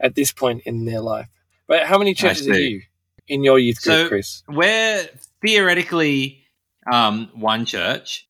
at 0.00 0.16
this 0.16 0.32
point 0.32 0.62
in 0.66 0.84
their 0.84 1.00
life. 1.00 1.28
But 1.68 1.86
how 1.86 1.96
many 1.96 2.12
churches 2.12 2.48
are 2.48 2.58
you 2.58 2.82
in 3.28 3.44
your 3.44 3.58
youth 3.58 3.82
group, 3.82 3.96
So- 3.96 4.08
Chris? 4.08 4.42
We're 4.48 5.08
theoretically 5.44 6.44
um, 6.92 7.30
one 7.34 7.64
church, 7.64 8.26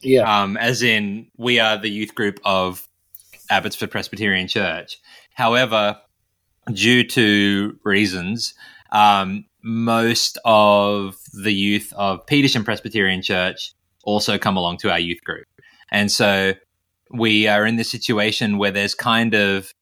Yeah, 0.00 0.42
um, 0.42 0.56
as 0.56 0.82
in 0.82 1.28
we 1.36 1.58
are 1.58 1.76
the 1.76 1.88
youth 1.90 2.14
group 2.14 2.38
of 2.44 2.86
Abbotsford 3.50 3.90
Presbyterian 3.90 4.48
Church. 4.48 4.98
However, 5.34 5.98
due 6.72 7.04
to 7.04 7.78
reasons, 7.84 8.54
um, 8.92 9.44
most 9.62 10.38
of 10.44 11.16
the 11.32 11.52
youth 11.52 11.92
of 11.96 12.24
Petersham 12.26 12.64
Presbyterian 12.64 13.22
Church 13.22 13.72
also 14.04 14.38
come 14.38 14.56
along 14.56 14.76
to 14.78 14.90
our 14.90 15.00
youth 15.00 15.22
group. 15.24 15.44
And 15.90 16.10
so 16.10 16.54
we 17.10 17.46
are 17.48 17.66
in 17.66 17.76
this 17.76 17.90
situation 17.90 18.58
where 18.58 18.70
there's 18.70 18.94
kind 18.94 19.34
of 19.34 19.72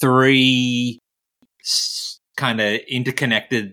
three 0.00 0.98
s- 1.62 2.18
kind 2.36 2.60
of 2.60 2.80
interconnected 2.88 3.72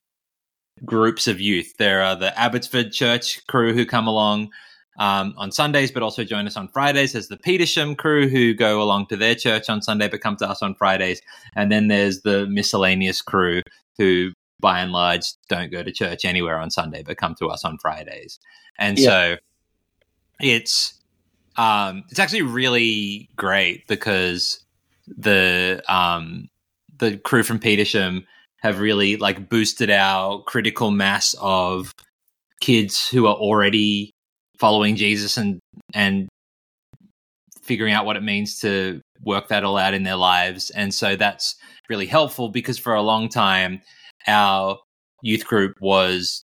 groups 0.85 1.27
of 1.27 1.39
youth. 1.39 1.73
There 1.77 2.01
are 2.01 2.15
the 2.15 2.37
Abbotsford 2.39 2.91
Church 2.91 3.45
crew 3.47 3.73
who 3.73 3.85
come 3.85 4.07
along 4.07 4.51
um, 4.99 5.33
on 5.37 5.51
Sundays, 5.51 5.91
but 5.91 6.03
also 6.03 6.23
join 6.23 6.45
us 6.45 6.57
on 6.57 6.67
Fridays. 6.67 7.13
There's 7.13 7.27
the 7.27 7.37
Petersham 7.37 7.97
crew 7.97 8.27
who 8.27 8.53
go 8.53 8.81
along 8.81 9.07
to 9.07 9.17
their 9.17 9.35
church 9.35 9.69
on 9.69 9.81
Sunday, 9.81 10.07
but 10.07 10.21
come 10.21 10.35
to 10.37 10.47
us 10.47 10.61
on 10.61 10.75
Fridays. 10.75 11.21
And 11.55 11.71
then 11.71 11.87
there's 11.87 12.21
the 12.21 12.45
miscellaneous 12.47 13.21
crew 13.21 13.61
who, 13.97 14.31
by 14.59 14.79
and 14.79 14.91
large, 14.91 15.25
don't 15.49 15.71
go 15.71 15.83
to 15.83 15.91
church 15.91 16.25
anywhere 16.25 16.59
on 16.59 16.69
Sunday, 16.69 17.03
but 17.03 17.17
come 17.17 17.35
to 17.39 17.47
us 17.47 17.65
on 17.65 17.77
Fridays. 17.79 18.39
And 18.77 18.99
Yeah. 18.99 19.09
so 19.09 19.37
it's 20.39 20.99
um, 21.55 22.03
it's 22.09 22.19
actually 22.19 22.41
really 22.41 23.29
great 23.35 23.87
because 23.87 24.59
the 25.07 25.83
um, 25.87 26.49
the 26.97 27.17
crew 27.17 27.43
from 27.43 27.59
Petersham 27.59 28.25
have 28.63 28.79
really 28.79 29.17
like 29.17 29.49
boosted 29.49 29.89
our 29.89 30.41
critical 30.43 30.89
mass 30.89 31.35
of 31.39 31.91
kids 32.61 33.07
who 33.09 33.27
are 33.27 33.35
already 33.35 34.11
following 34.57 34.95
Jesus 34.95 35.37
and 35.37 35.59
and 35.93 36.29
figuring 37.61 37.93
out 37.93 38.05
what 38.05 38.17
it 38.17 38.23
means 38.23 38.59
to 38.59 39.01
work 39.21 39.47
that 39.47 39.63
all 39.63 39.77
out 39.77 39.93
in 39.93 40.03
their 40.03 40.15
lives. 40.15 40.69
And 40.71 40.93
so 40.93 41.15
that's 41.15 41.55
really 41.89 42.05
helpful 42.05 42.49
because 42.49 42.77
for 42.77 42.93
a 42.93 43.01
long 43.01 43.29
time 43.29 43.81
our 44.27 44.77
youth 45.21 45.45
group 45.45 45.75
was 45.79 46.43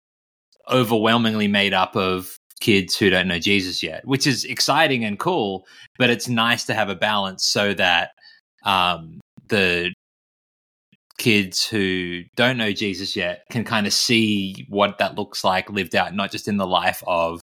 overwhelmingly 0.69 1.47
made 1.47 1.73
up 1.73 1.95
of 1.95 2.37
kids 2.59 2.97
who 2.97 3.09
don't 3.09 3.27
know 3.27 3.39
Jesus 3.39 3.81
yet, 3.81 4.05
which 4.05 4.27
is 4.27 4.45
exciting 4.45 5.05
and 5.05 5.17
cool, 5.19 5.65
but 5.97 6.09
it's 6.09 6.27
nice 6.27 6.65
to 6.65 6.73
have 6.73 6.89
a 6.89 6.95
balance 6.95 7.45
so 7.45 7.73
that 7.73 8.11
um, 8.63 9.19
the 9.47 9.93
kids 11.19 11.67
who 11.67 12.23
don't 12.35 12.57
know 12.57 12.71
Jesus 12.73 13.15
yet 13.15 13.43
can 13.51 13.63
kind 13.63 13.85
of 13.85 13.93
see 13.93 14.65
what 14.69 14.97
that 14.97 15.15
looks 15.15 15.43
like 15.43 15.69
lived 15.69 15.95
out, 15.95 16.15
not 16.15 16.31
just 16.31 16.47
in 16.47 16.57
the 16.57 16.65
life 16.67 17.03
of 17.05 17.41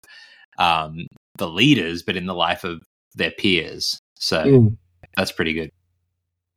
um, 0.57 1.05
the 1.37 1.47
leaders, 1.47 2.01
but 2.01 2.15
in 2.17 2.25
the 2.25 2.33
life 2.33 2.63
of 2.63 2.81
their 3.15 3.31
peers. 3.31 3.99
So 4.15 4.43
Mm. 4.43 4.77
that's 5.17 5.31
pretty 5.33 5.53
good. 5.53 5.69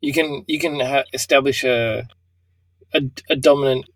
you 0.01 0.13
can 0.13 0.45
you 0.47 0.59
can 0.61 0.81
ha- 0.81 1.05
establish 1.13 1.65
a, 1.65 2.07
a 2.95 3.03
a 3.29 3.37
dominant 3.37 3.87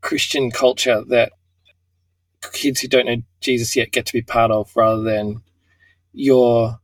Christian 0.00 0.50
culture 0.52 1.02
that 1.08 1.32
kids 2.52 2.80
who 2.80 2.88
don't 2.88 3.06
know 3.06 3.22
Jesus 3.40 3.74
yet 3.76 3.90
get 3.92 4.06
to 4.06 4.12
be 4.12 4.22
part 4.22 4.50
of, 4.52 4.70
rather 4.76 5.02
than 5.02 5.42
your 6.12 6.78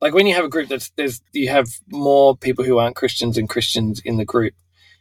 like 0.00 0.14
when 0.14 0.26
you 0.26 0.34
have 0.34 0.44
a 0.44 0.48
group 0.48 0.68
that's 0.68 0.90
there's 0.96 1.20
you 1.32 1.48
have 1.48 1.66
more 1.90 2.36
people 2.36 2.64
who 2.64 2.78
aren't 2.78 2.96
Christians 2.96 3.36
and 3.38 3.48
Christians 3.48 4.00
in 4.04 4.16
the 4.18 4.24
group. 4.24 4.54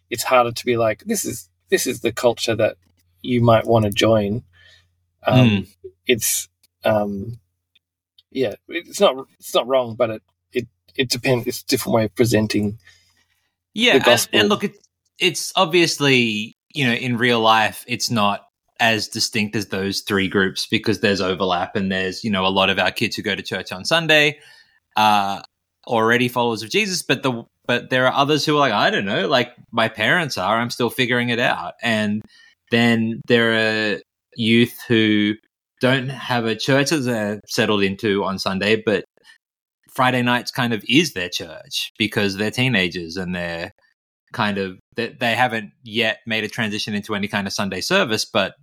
It's 0.10 0.24
harder 0.24 0.52
to 0.52 0.66
be 0.66 0.78
like 0.78 1.04
this 1.06 1.26
is 1.26 1.50
this 1.70 1.88
is 1.88 2.02
the 2.02 2.12
culture 2.12 2.56
that 2.56 2.78
you 3.22 3.42
might 3.42 3.66
want 3.66 3.86
to 3.86 3.92
join. 3.92 4.44
Um, 5.26 5.68
It's 6.06 6.50
um, 6.84 7.40
yeah, 8.32 8.56
it's 8.68 9.00
not 9.00 9.28
it's 9.40 9.54
not 9.56 9.68
wrong, 9.68 9.96
but 9.96 10.10
it 10.10 10.22
it 10.52 10.68
it 10.96 11.10
depends. 11.10 11.48
It's 11.48 11.62
a 11.62 11.66
different 11.66 11.96
way 11.96 12.06
of 12.06 12.16
presenting 12.16 12.80
Yeah, 13.74 13.94
the 13.94 13.98
and, 13.98 14.06
gospel. 14.06 14.40
and 14.40 14.50
look, 14.50 14.64
it, 14.64 14.76
it's 15.20 15.54
obviously 15.56 16.58
you 16.74 16.86
know 16.86 16.94
in 16.94 17.18
real 17.18 17.40
life 17.40 17.86
it's 17.88 18.10
not 18.10 18.46
as 18.80 19.08
distinct 19.08 19.56
as 19.56 19.68
those 19.68 20.02
three 20.02 20.28
groups 20.28 20.68
because 20.68 21.00
there's 21.00 21.22
overlap 21.22 21.76
and 21.76 21.92
there's 21.92 22.24
you 22.24 22.32
know 22.32 22.46
a 22.46 22.50
lot 22.50 22.70
of 22.70 22.80
our 22.80 22.92
kids 22.92 23.16
who 23.16 23.22
go 23.22 23.36
to 23.36 23.44
church 23.44 23.72
on 23.72 23.86
Sunday 23.86 24.40
are 24.98 25.44
already 25.88 26.28
followers 26.28 26.64
of 26.64 26.70
Jesus, 26.70 27.02
but 27.02 27.24
the 27.24 27.44
but 27.68 27.90
there 27.90 28.08
are 28.08 28.14
others 28.14 28.46
who 28.46 28.56
are 28.56 28.60
like 28.60 28.74
I 28.74 28.90
don't 28.90 29.06
know, 29.06 29.28
like 29.28 29.54
my 29.72 29.90
parents 29.90 30.38
are. 30.38 30.58
I'm 30.58 30.70
still 30.70 30.90
figuring 30.90 31.30
it 31.30 31.40
out, 31.40 31.74
and 31.82 32.22
then 32.72 33.22
there 33.28 33.96
are 33.96 34.00
youth 34.36 34.78
who 34.88 35.36
don't 35.82 36.10
have 36.10 36.46
a 36.46 36.56
church 36.56 36.90
that 36.90 37.00
they're 37.00 37.40
settled 37.48 37.84
into 37.84 38.24
on 38.24 38.40
Sunday, 38.40 38.82
but 38.84 39.04
Friday 39.92 40.22
nights 40.22 40.50
kind 40.50 40.74
of 40.74 40.84
is 40.90 41.14
their 41.14 41.30
church 41.30 41.92
because 42.00 42.36
they're 42.36 42.52
teenagers 42.52 43.18
and 43.18 43.36
they're 43.36 43.72
kind 44.32 44.58
of 44.58 44.80
they, 44.96 45.10
they 45.10 45.36
haven't 45.36 45.72
yet 45.84 46.20
made 46.26 46.44
a 46.44 46.48
transition 46.50 46.94
into 46.96 47.16
any 47.16 47.28
kind 47.28 47.48
of 47.48 47.54
Sunday 47.54 47.82
service, 47.82 48.26
but 48.26 48.56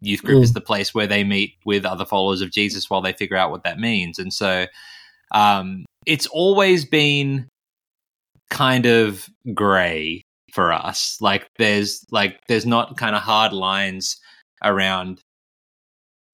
youth 0.00 0.22
group 0.22 0.38
Mm. 0.38 0.44
is 0.44 0.52
the 0.52 0.60
place 0.60 0.94
where 0.94 1.06
they 1.06 1.24
meet 1.24 1.54
with 1.64 1.84
other 1.84 2.04
followers 2.04 2.40
of 2.40 2.52
Jesus 2.52 2.88
while 2.88 3.00
they 3.00 3.12
figure 3.12 3.36
out 3.36 3.50
what 3.50 3.64
that 3.64 3.78
means. 3.78 4.18
And 4.18 4.32
so 4.32 4.66
um, 5.32 5.84
it's 6.06 6.26
always 6.26 6.84
been 6.84 7.48
kind 8.50 8.86
of 8.86 9.28
gray 9.54 10.22
for 10.52 10.72
us. 10.72 11.18
Like 11.20 11.48
there's 11.58 12.04
like 12.10 12.40
there's 12.48 12.66
not 12.66 12.96
kind 12.96 13.14
of 13.14 13.22
hard 13.22 13.52
lines 13.52 14.18
around 14.62 15.20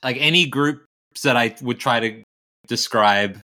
like 0.02 0.16
any 0.18 0.46
groups 0.46 0.86
that 1.22 1.36
I 1.36 1.54
would 1.62 1.80
try 1.80 2.00
to 2.00 2.22
describe 2.66 3.40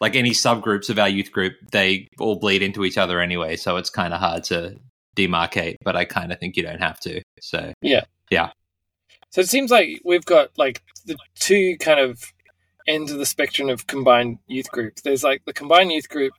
like 0.00 0.16
any 0.16 0.30
subgroups 0.30 0.90
of 0.90 0.98
our 0.98 1.08
youth 1.08 1.32
group, 1.32 1.54
they 1.70 2.08
all 2.18 2.36
bleed 2.36 2.62
into 2.62 2.84
each 2.84 2.98
other 2.98 3.20
anyway. 3.20 3.56
So 3.56 3.76
it's 3.76 3.90
kind 3.90 4.12
of 4.12 4.20
hard 4.20 4.44
to 4.44 4.76
demarcate, 5.16 5.76
but 5.84 5.96
I 5.96 6.04
kind 6.04 6.32
of 6.32 6.38
think 6.38 6.56
you 6.56 6.62
don't 6.62 6.80
have 6.80 7.00
to. 7.00 7.22
So 7.40 7.72
Yeah. 7.80 8.04
Yeah. 8.30 8.50
So 9.30 9.40
it 9.40 9.48
seems 9.48 9.70
like 9.70 10.00
we've 10.04 10.24
got 10.24 10.50
like 10.56 10.82
the 11.06 11.16
two 11.36 11.76
kind 11.78 12.00
of 12.00 12.32
ends 12.86 13.10
of 13.10 13.18
the 13.18 13.26
spectrum 13.26 13.68
of 13.68 13.86
combined 13.86 14.38
youth 14.46 14.70
groups. 14.70 15.02
There's 15.02 15.24
like 15.24 15.44
the 15.44 15.52
combined 15.52 15.92
youth 15.92 16.08
group, 16.08 16.34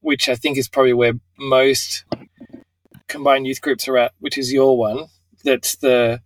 which 0.00 0.28
I 0.28 0.34
think 0.34 0.58
is 0.58 0.68
probably 0.68 0.92
where 0.92 1.14
most 1.38 2.04
combined 3.08 3.46
youth 3.46 3.60
groups 3.60 3.88
are 3.88 3.98
at, 3.98 4.12
which 4.18 4.38
is 4.38 4.52
your 4.52 4.76
one. 4.78 5.06
That's 5.44 5.76
the 5.76 6.20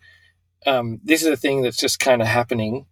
um, 0.67 1.01
this 1.03 1.23
is 1.23 1.29
a 1.29 1.37
thing 1.37 1.63
that's 1.63 1.79
just 1.79 1.99
kind 1.99 2.21
of 2.21 2.29
happening. 2.29 2.87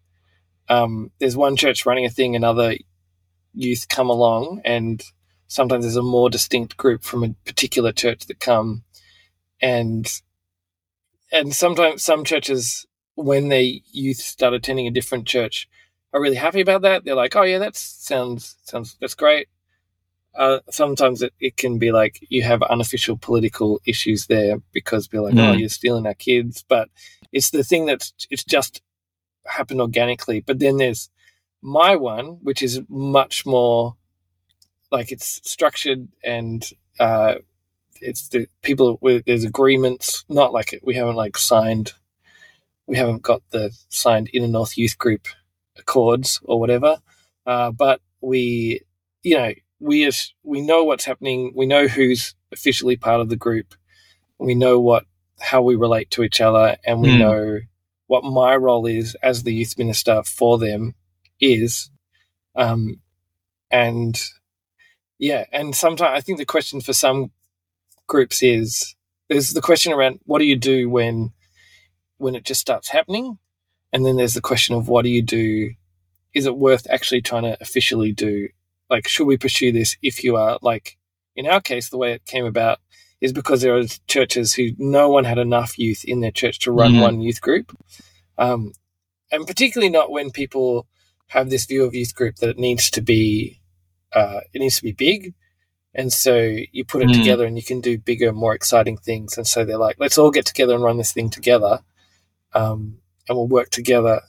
Um, 0.69 1.11
there's 1.19 1.37
one 1.37 1.57
church 1.57 1.87
running 1.87 2.05
a 2.05 2.11
thing, 2.11 2.37
another 2.37 2.77
youth 3.55 3.89
come 3.89 4.11
along, 4.11 4.61
and 4.65 5.03
sometimes 5.47 5.85
there's 5.85 5.97
a 5.97 6.03
more 6.03 6.31
distinct 6.31 6.77
group 6.77 7.03
from 7.03 7.25
a 7.25 7.35
particular 7.45 7.93
church 7.93 8.27
that 8.27 8.41
come, 8.41 8.85
and 9.61 10.21
and 11.33 11.55
sometimes 11.55 12.03
some 12.03 12.25
churches 12.25 12.87
when 13.15 13.49
their 13.49 13.65
youth 13.93 14.19
start 14.19 14.55
attending 14.55 14.87
a 14.87 14.93
different 14.93 15.27
church 15.27 15.69
are 16.13 16.21
really 16.21 16.37
happy 16.37 16.61
about 16.61 16.83
that. 16.83 17.05
They're 17.05 17.15
like, 17.15 17.37
"Oh 17.37 17.43
yeah, 17.43 17.59
that 17.59 17.77
sounds 17.77 18.57
sounds 18.65 18.97
that's 19.01 19.15
great." 19.15 19.49
Uh, 20.39 20.61
sometimes 20.71 21.21
it, 21.23 21.35
it 21.41 21.57
can 21.57 21.79
be 21.79 21.91
like 21.93 22.15
you 22.31 22.43
have 22.45 22.63
unofficial 22.63 23.19
political 23.19 23.81
issues 23.85 24.27
there 24.27 24.57
because 24.73 25.09
they're 25.09 25.21
like, 25.21 25.35
"Oh, 25.35 25.53
Mm. 25.53 25.59
you're 25.61 25.69
stealing 25.69 26.07
our 26.07 26.15
kids," 26.15 26.65
but 26.69 26.89
it's 27.33 27.51
the 27.51 27.65
thing 27.65 27.87
that's 27.87 28.15
it's 28.31 28.45
just 28.45 28.81
happened 29.47 29.81
organically. 29.83 30.41
But 30.41 30.61
then 30.61 30.77
there's 30.79 31.11
my 31.63 31.97
one, 31.97 32.39
which 32.43 32.63
is 32.63 32.81
much 32.89 33.45
more 33.47 33.97
like 34.93 35.13
it's 35.13 35.41
structured 35.51 36.09
and 36.25 36.69
uh, 37.01 37.35
it's 38.01 38.29
the 38.29 38.47
people 38.63 38.99
with 39.03 39.25
there's 39.27 39.45
agreements. 39.45 40.25
Not 40.29 40.53
like 40.53 40.79
we 40.85 40.95
haven't 40.95 41.17
like 41.17 41.37
signed 41.37 41.93
we 42.87 42.97
haven't 42.97 43.23
got 43.23 43.43
the 43.51 43.71
signed 43.91 44.31
inner 44.33 44.49
north 44.49 44.79
youth 44.79 44.97
group 44.97 45.29
accords 45.79 46.41
or 46.45 46.59
whatever 46.59 46.97
uh, 47.47 47.71
but 47.71 48.01
we 48.23 48.81
you 49.23 49.37
know 49.37 49.53
we 49.81 50.05
as 50.05 50.33
we 50.45 50.61
know 50.61 50.85
what's 50.85 51.05
happening 51.05 51.53
we 51.57 51.67
know 51.67 51.89
who's 51.89 52.35
officially 52.53 52.97
part 52.97 53.21
of 53.21 53.29
the 53.29 53.37
group 53.37 53.75
we 54.39 54.55
know 54.55 54.81
what 54.81 55.05
how 55.41 55.63
we 55.63 55.77
relate 55.77 56.11
to 56.11 56.23
each 56.25 56.41
other 56.41 56.77
and 56.87 57.03
we 57.03 57.11
Mm. 57.11 57.19
know 57.19 57.61
what 58.09 58.25
my 58.25 58.57
role 58.57 58.87
is 58.87 59.17
as 59.23 59.43
the 59.45 59.55
youth 59.55 59.79
minister 59.79 60.23
for 60.25 60.59
them 60.59 60.95
is. 61.41 61.91
Um, 62.57 63.01
and 63.71 64.21
yeah, 65.19 65.45
and 65.53 65.75
sometimes 65.77 66.17
I 66.17 66.21
think 66.21 66.39
the 66.39 66.47
question 66.47 66.81
for 66.81 66.93
some 66.95 67.33
groups 68.07 68.43
is 68.43 68.97
there's 69.29 69.53
the 69.53 69.61
question 69.63 69.93
around 69.93 70.21
what 70.25 70.39
do 70.41 70.47
you 70.47 70.57
do 70.57 70.91
when 70.91 71.33
when 72.19 72.35
it 72.35 72.45
just 72.45 72.61
starts 72.61 72.89
happening, 72.91 73.39
and 73.93 74.07
then 74.07 74.17
there's 74.17 74.35
the 74.35 74.41
question 74.41 74.75
of 74.77 74.89
what 74.89 75.03
do 75.05 75.11
you 75.11 75.23
do? 75.23 75.73
Is 76.35 76.47
it 76.47 76.57
worth 76.57 76.87
actually 76.91 77.23
trying 77.23 77.45
to 77.45 77.57
officially 77.61 78.13
do? 78.13 78.49
Like, 78.91 79.09
should 79.09 79.27
we 79.27 79.37
pursue 79.37 79.73
this 79.73 79.97
if 80.03 80.25
you 80.25 80.37
are 80.37 80.59
like 80.63 80.97
in 81.37 81.47
our 81.47 81.61
case, 81.61 81.89
the 81.89 81.99
way 81.99 82.13
it 82.13 82.25
came 82.27 82.45
about 82.47 82.81
is 83.21 83.33
because 83.33 83.63
there 83.63 83.77
are 83.77 83.85
churches 84.09 84.55
who 84.55 84.71
no 84.79 85.09
one 85.09 85.25
had 85.25 85.39
enough 85.39 85.79
youth 85.79 86.05
in 86.05 86.21
their 86.21 86.33
church 86.33 86.59
to 86.61 86.73
run 86.73 86.95
Mhm. 86.95 87.01
one 87.01 87.21
youth 87.21 87.41
group, 87.41 87.77
um, 88.39 88.73
and 89.31 89.47
particularly 89.47 89.91
not 89.91 90.11
when 90.11 90.31
people 90.31 90.87
have 91.29 91.51
this 91.51 91.67
view 91.67 91.85
of 91.85 91.95
youth 91.95 92.15
group 92.15 92.37
that 92.37 92.51
it 92.51 92.59
needs 92.59 92.91
to 92.91 93.01
be 93.03 93.61
uh, 94.13 94.41
it 94.55 94.61
needs 94.61 94.77
to 94.77 94.83
be 94.85 94.93
big, 94.93 95.35
and 95.95 96.13
so 96.13 96.37
you 96.73 96.85
put 96.85 97.03
it 97.03 97.09
Mm. 97.09 97.15
together 97.15 97.45
and 97.47 97.57
you 97.59 97.63
can 97.65 97.81
do 97.81 97.99
bigger, 97.99 98.33
more 98.33 98.55
exciting 98.55 98.97
things. 98.97 99.37
And 99.37 99.47
so 99.47 99.65
they're 99.65 99.79
like, 99.79 99.97
let's 100.01 100.19
all 100.19 100.31
get 100.31 100.47
together 100.47 100.75
and 100.75 100.83
run 100.83 100.97
this 100.99 101.13
thing 101.13 101.31
together, 101.31 101.81
um, 102.55 103.01
and 103.29 103.37
we'll 103.37 103.49
work 103.49 103.71
together. 103.71 104.23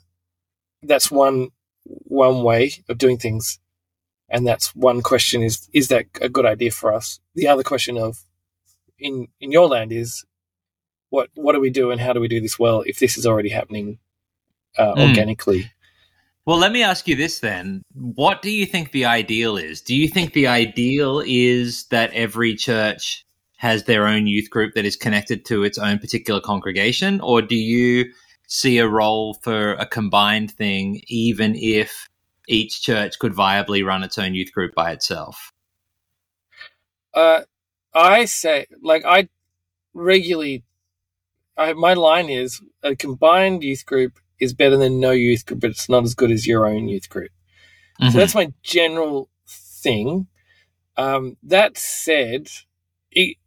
That's 0.84 1.12
one 1.12 1.50
one 1.86 2.44
way 2.44 2.74
of 2.90 2.98
doing 2.98 3.18
things, 3.18 3.60
and 4.30 4.46
that's 4.48 4.76
one 4.76 5.02
question: 5.02 5.44
is 5.44 5.70
is 5.74 5.88
that 5.90 6.06
a 6.22 6.30
good 6.30 6.46
idea 6.46 6.72
for 6.72 6.94
us? 6.94 7.20
The 7.36 7.48
other 7.48 7.64
question 7.64 7.98
of 7.98 8.24
in 9.00 9.28
in 9.40 9.52
your 9.52 9.68
land 9.68 9.92
is 9.92 10.26
what 11.10 11.30
what 11.36 11.54
do 11.54 11.60
we 11.60 11.70
do 11.70 11.92
and 11.92 12.02
how 12.02 12.14
do 12.14 12.20
we 12.20 12.28
do 12.28 12.42
this 12.42 12.60
well 12.60 12.84
if 12.86 13.00
this 13.00 13.18
is 13.18 13.26
already 13.26 13.50
happening 13.50 14.00
uh, 14.78 14.94
Mm. 14.96 15.10
organically? 15.10 15.72
Well, 16.46 16.58
let 16.58 16.72
me 16.72 16.82
ask 16.82 17.08
you 17.08 17.16
this 17.16 17.40
then. 17.40 17.84
What 17.94 18.42
do 18.42 18.50
you 18.50 18.66
think 18.66 18.92
the 18.92 19.06
ideal 19.06 19.56
is? 19.58 19.82
Do 19.82 19.96
you 19.96 20.08
think 20.08 20.34
the 20.34 20.48
ideal 20.48 21.22
is 21.26 21.86
that 21.88 22.12
every 22.14 22.56
church 22.56 23.24
has 23.58 23.84
their 23.84 24.08
own 24.08 24.26
youth 24.26 24.50
group 24.50 24.74
that 24.74 24.86
is 24.86 24.96
connected 24.96 25.46
to 25.46 25.64
its 25.64 25.78
own 25.78 26.00
particular 26.00 26.42
congregation? 26.42 27.22
Or 27.22 27.42
do 27.42 27.56
you 27.56 28.12
see 28.48 28.80
a 28.80 28.88
role 28.88 29.36
for 29.36 29.74
a 29.74 29.86
combined 29.86 30.50
thing, 30.52 31.02
even 31.08 31.56
if 31.56 32.09
each 32.50 32.82
church 32.82 33.20
could 33.20 33.34
viably 33.34 33.86
run 33.86 34.04
its 34.04 34.18
own 34.18 34.34
youth 34.34 34.52
group 34.52 34.74
by 34.76 34.92
itself? 34.92 35.54
Uh, 37.14 37.42
I 37.94 38.26
say, 38.26 38.66
like, 38.82 39.04
I 39.06 39.30
regularly, 39.94 40.64
I, 41.58 41.74
my 41.74 41.94
line 41.94 42.30
is 42.30 42.62
a 42.84 42.96
combined 42.96 43.64
youth 43.64 43.86
group 43.86 44.20
is 44.40 44.54
better 44.54 44.78
than 44.78 45.00
no 45.00 45.12
youth 45.12 45.46
group, 45.46 45.62
but 45.62 45.72
it's 45.72 45.90
not 45.90 46.04
as 46.04 46.16
good 46.16 46.32
as 46.32 46.48
your 46.48 46.66
own 46.66 46.88
youth 46.88 47.10
group. 47.10 47.32
Mhm. 48.02 48.12
So 48.12 48.18
that's 48.18 48.36
my 48.36 48.54
general 48.64 49.30
thing. 49.48 50.28
Um, 50.98 51.38
that 51.44 51.78
said, 51.78 52.50
it, 53.12 53.38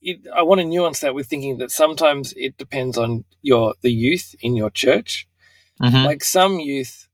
it, 0.00 0.26
I 0.34 0.42
want 0.42 0.60
to 0.60 0.66
nuance 0.66 1.00
that 1.00 1.14
with 1.14 1.28
thinking 1.28 1.58
that 1.58 1.70
sometimes 1.70 2.32
it 2.36 2.56
depends 2.56 2.98
on 2.98 3.24
your 3.40 3.74
the 3.82 3.92
youth 3.92 4.34
in 4.40 4.56
your 4.56 4.70
church. 4.70 5.28
Mhm. 5.80 6.04
Like 6.04 6.24
some 6.24 6.60
youth 6.60 7.08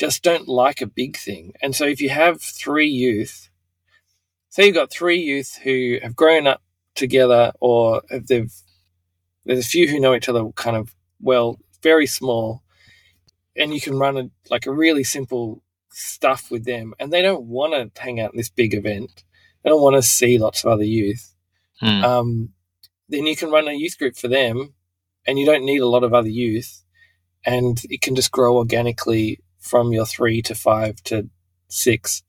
just 0.00 0.22
don't 0.22 0.48
like 0.48 0.80
a 0.80 0.86
big 0.86 1.18
thing. 1.18 1.52
And 1.60 1.76
so 1.76 1.84
if 1.84 2.00
you 2.00 2.08
have 2.08 2.40
three 2.40 2.88
youth, 2.88 3.50
say 4.48 4.64
you've 4.64 4.74
got 4.74 4.90
three 4.90 5.20
youth 5.20 5.58
who 5.62 5.98
have 6.02 6.16
grown 6.16 6.46
up 6.46 6.62
together 6.94 7.52
or 7.60 8.02
if 8.08 8.26
they've 8.26 8.52
there's 9.44 9.66
a 9.66 9.68
few 9.68 9.88
who 9.88 10.00
know 10.00 10.14
each 10.14 10.28
other 10.28 10.44
kind 10.52 10.76
of 10.76 10.94
well, 11.20 11.58
very 11.82 12.06
small, 12.06 12.62
and 13.54 13.74
you 13.74 13.80
can 13.80 13.98
run 13.98 14.16
a, 14.16 14.30
like 14.48 14.64
a 14.64 14.72
really 14.72 15.04
simple 15.04 15.62
stuff 15.90 16.50
with 16.50 16.64
them 16.64 16.94
and 16.98 17.12
they 17.12 17.20
don't 17.20 17.44
want 17.44 17.74
to 17.74 18.00
hang 18.00 18.20
out 18.20 18.32
in 18.32 18.38
this 18.38 18.48
big 18.48 18.72
event. 18.72 19.24
They 19.62 19.68
don't 19.68 19.82
want 19.82 19.96
to 19.96 20.02
see 20.02 20.38
lots 20.38 20.64
of 20.64 20.70
other 20.70 20.84
youth. 20.84 21.34
Mm. 21.82 22.02
Um, 22.02 22.48
then 23.08 23.26
you 23.26 23.36
can 23.36 23.50
run 23.50 23.68
a 23.68 23.72
youth 23.72 23.98
group 23.98 24.16
for 24.16 24.28
them 24.28 24.74
and 25.26 25.38
you 25.38 25.44
don't 25.44 25.64
need 25.64 25.80
a 25.80 25.88
lot 25.88 26.04
of 26.04 26.14
other 26.14 26.28
youth 26.28 26.84
and 27.44 27.82
it 27.90 28.00
can 28.00 28.14
just 28.14 28.30
grow 28.30 28.56
organically 28.56 29.40
from 29.60 29.92
your 29.92 30.06
three 30.06 30.42
to 30.42 30.54
five 30.56 31.02
to 31.04 31.28
six. 31.68 32.22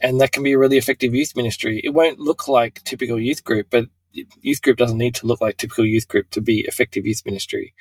And 0.00 0.20
that 0.20 0.32
can 0.32 0.42
be 0.44 0.52
a 0.52 0.58
really 0.58 0.78
effective 0.78 1.14
youth 1.14 1.36
ministry. 1.36 1.80
It 1.84 1.90
won't 1.94 2.20
look 2.20 2.48
like 2.48 2.82
typical 2.84 3.20
youth 3.20 3.44
group, 3.44 3.68
but 3.70 3.86
youth 4.12 4.62
group 4.62 4.78
doesn't 4.78 4.98
need 4.98 5.14
to 5.16 5.26
look 5.26 5.40
like 5.40 5.58
typical 5.58 5.86
youth 5.86 6.08
group 6.08 6.30
to 6.30 6.40
be 6.42 6.60
effective 6.62 7.06
youth 7.06 7.22
ministry. 7.26 7.74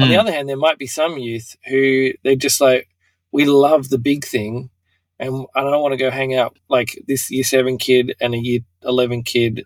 On 0.00 0.08
the 0.08 0.16
Mm. 0.16 0.20
other 0.20 0.32
hand, 0.32 0.48
there 0.48 0.56
might 0.56 0.78
be 0.78 0.88
some 0.88 1.18
youth 1.18 1.56
who 1.68 2.12
they're 2.24 2.36
just 2.36 2.60
like, 2.60 2.88
we 3.32 3.46
love 3.46 3.90
the 3.90 3.98
big 3.98 4.24
thing 4.26 4.70
and 5.18 5.46
I 5.54 5.62
don't 5.62 5.82
want 5.82 5.92
to 5.92 5.98
go 5.98 6.10
hang 6.10 6.34
out 6.34 6.58
like 6.68 7.02
this 7.08 7.30
year 7.30 7.44
seven 7.44 7.78
kid 7.78 8.14
and 8.20 8.34
a 8.34 8.38
year 8.38 8.60
11 8.84 9.22
kid 9.24 9.64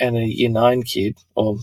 and 0.00 0.16
a 0.16 0.24
year 0.26 0.50
nine 0.50 0.82
kid 0.82 1.18
or 1.36 1.58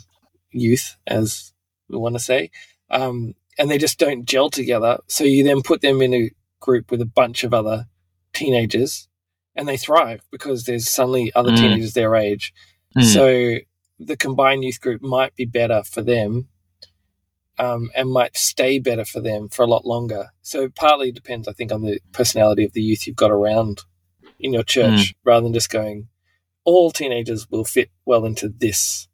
youth, 0.52 0.98
as 1.08 1.54
we 1.90 1.98
want 1.98 2.16
to 2.16 2.20
say. 2.20 2.52
Um, 2.90 3.36
and 3.58 3.70
they 3.70 3.78
just 3.78 4.00
don't 4.00 4.26
gel 4.26 4.50
together. 4.50 5.00
So 5.08 5.24
you 5.24 5.44
then 5.44 5.62
put 5.62 5.82
them 5.82 6.02
in 6.02 6.14
a 6.14 6.32
group 6.60 6.92
with 6.92 7.02
a 7.02 7.06
bunch 7.06 7.44
of 7.44 7.54
other 7.54 7.86
teenagers 8.34 9.08
and 9.56 9.68
they 9.68 9.78
thrive 9.78 10.22
because 10.32 10.64
there's 10.64 10.90
suddenly 10.90 11.32
other 11.36 11.52
Mm. 11.52 11.58
teenagers 11.58 11.94
their 11.94 12.16
age. 12.16 12.54
Mm. 12.98 13.04
So 13.14 13.56
the 14.00 14.18
combined 14.18 14.64
youth 14.64 14.82
group 14.82 15.02
might 15.02 15.36
be 15.36 15.46
better 15.46 15.84
for 15.84 16.02
them 16.02 16.48
um, 17.60 17.92
and 17.96 18.10
might 18.10 18.36
stay 18.36 18.80
better 18.80 19.06
for 19.06 19.20
them 19.22 19.48
for 19.50 19.62
a 19.64 19.68
lot 19.68 19.86
longer. 19.86 20.30
So 20.42 20.64
it 20.64 20.76
partly 20.76 21.12
depends, 21.12 21.48
I 21.48 21.54
think, 21.54 21.72
on 21.72 21.84
the 21.84 22.00
personality 22.12 22.64
of 22.66 22.74
the 22.74 22.82
youth 22.82 23.06
you've 23.06 23.16
got 23.16 23.30
around 23.32 23.82
in 24.40 24.52
your 24.54 24.64
church, 24.64 25.14
rather 25.24 25.44
than 25.44 25.54
just 25.54 25.70
going, 25.70 26.10
all 26.66 26.90
teenagers 26.92 27.50
will 27.50 27.64
fit 27.64 27.90
well 28.06 28.26
into 28.26 28.50
this 28.50 29.08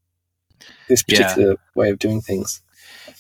this 0.88 1.04
Yeah. 1.08 1.24
particular 1.24 1.56
way 1.76 1.90
of 1.90 2.00
doing 2.00 2.22
things. 2.22 2.62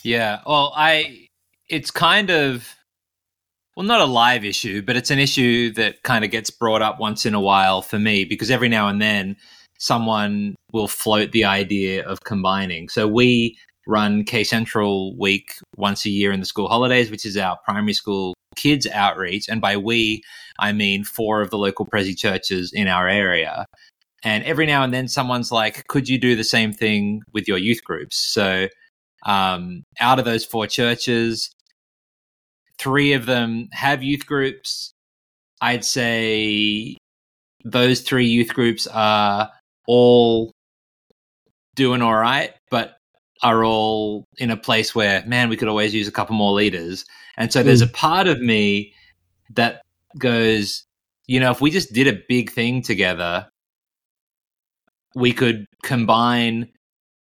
Yeah. 0.03 0.41
Well, 0.45 0.73
I 0.75 1.27
it's 1.67 1.91
kind 1.91 2.29
of 2.29 2.75
well 3.75 3.85
not 3.85 4.01
a 4.01 4.05
live 4.05 4.45
issue, 4.45 4.81
but 4.81 4.95
it's 4.95 5.11
an 5.11 5.19
issue 5.19 5.71
that 5.73 6.03
kind 6.03 6.25
of 6.25 6.31
gets 6.31 6.49
brought 6.49 6.81
up 6.81 6.99
once 6.99 7.25
in 7.25 7.33
a 7.33 7.39
while 7.39 7.81
for 7.81 7.99
me 7.99 8.25
because 8.25 8.51
every 8.51 8.69
now 8.69 8.87
and 8.87 9.01
then 9.01 9.35
someone 9.79 10.55
will 10.71 10.87
float 10.87 11.31
the 11.31 11.45
idea 11.45 12.05
of 12.05 12.19
combining. 12.23 12.89
So 12.89 13.07
we 13.07 13.57
run 13.87 14.23
K 14.23 14.43
Central 14.43 15.17
week 15.17 15.53
once 15.77 16.05
a 16.05 16.09
year 16.09 16.31
in 16.31 16.39
the 16.39 16.45
school 16.45 16.67
holidays, 16.67 17.09
which 17.09 17.25
is 17.25 17.37
our 17.37 17.57
primary 17.65 17.93
school 17.93 18.33
kids 18.55 18.87
outreach, 18.87 19.47
and 19.49 19.61
by 19.61 19.77
we 19.77 20.21
I 20.59 20.71
mean 20.73 21.03
four 21.03 21.41
of 21.41 21.49
the 21.49 21.57
local 21.57 21.85
Prezi 21.85 22.17
churches 22.17 22.71
in 22.73 22.87
our 22.87 23.07
area. 23.07 23.65
And 24.23 24.43
every 24.43 24.65
now 24.65 24.83
and 24.83 24.93
then 24.93 25.07
someone's 25.07 25.51
like, 25.51 25.87
could 25.87 26.09
you 26.09 26.17
do 26.17 26.35
the 26.35 26.43
same 26.43 26.73
thing 26.73 27.21
with 27.31 27.47
your 27.47 27.57
youth 27.57 27.83
groups? 27.85 28.17
So 28.17 28.67
um, 29.25 29.83
out 29.99 30.19
of 30.19 30.25
those 30.25 30.45
four 30.45 30.67
churches, 30.67 31.49
three 32.77 33.13
of 33.13 33.25
them 33.25 33.67
have 33.71 34.03
youth 34.03 34.25
groups. 34.25 34.91
I'd 35.61 35.83
say 35.83 36.97
those 37.65 38.01
three 38.01 38.27
youth 38.27 38.53
groups 38.53 38.87
are 38.87 39.51
all 39.87 40.51
doing 41.75 42.01
all 42.01 42.15
right, 42.15 42.53
but 42.71 42.97
are 43.41 43.63
all 43.63 44.25
in 44.37 44.51
a 44.51 44.57
place 44.57 44.93
where, 44.93 45.23
man, 45.25 45.49
we 45.49 45.57
could 45.57 45.67
always 45.67 45.93
use 45.93 46.07
a 46.07 46.11
couple 46.11 46.35
more 46.35 46.53
leaders. 46.53 47.05
And 47.37 47.51
so 47.51 47.63
there's 47.63 47.81
a 47.81 47.87
part 47.87 48.27
of 48.27 48.41
me 48.41 48.93
that 49.55 49.81
goes, 50.17 50.83
you 51.27 51.39
know, 51.39 51.51
if 51.51 51.61
we 51.61 51.71
just 51.71 51.93
did 51.93 52.07
a 52.07 52.19
big 52.27 52.51
thing 52.51 52.81
together, 52.81 53.47
we 55.15 55.31
could 55.31 55.65
combine, 55.83 56.69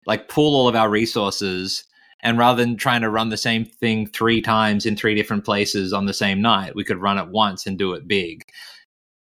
like, 0.05 0.29
pool 0.29 0.55
all 0.55 0.67
of 0.67 0.75
our 0.75 0.89
resources. 0.89 1.83
And 2.21 2.37
rather 2.37 2.63
than 2.63 2.75
trying 2.77 3.01
to 3.01 3.09
run 3.09 3.29
the 3.29 3.37
same 3.37 3.65
thing 3.65 4.07
three 4.07 4.41
times 4.41 4.85
in 4.85 4.95
three 4.95 5.13
different 5.15 5.45
places 5.45 5.93
on 5.93 6.05
the 6.05 6.13
same 6.13 6.41
night, 6.41 6.75
we 6.75 6.83
could 6.83 7.01
run 7.01 7.17
it 7.17 7.27
once 7.27 7.67
and 7.67 7.77
do 7.77 7.93
it 7.93 8.07
big. 8.07 8.43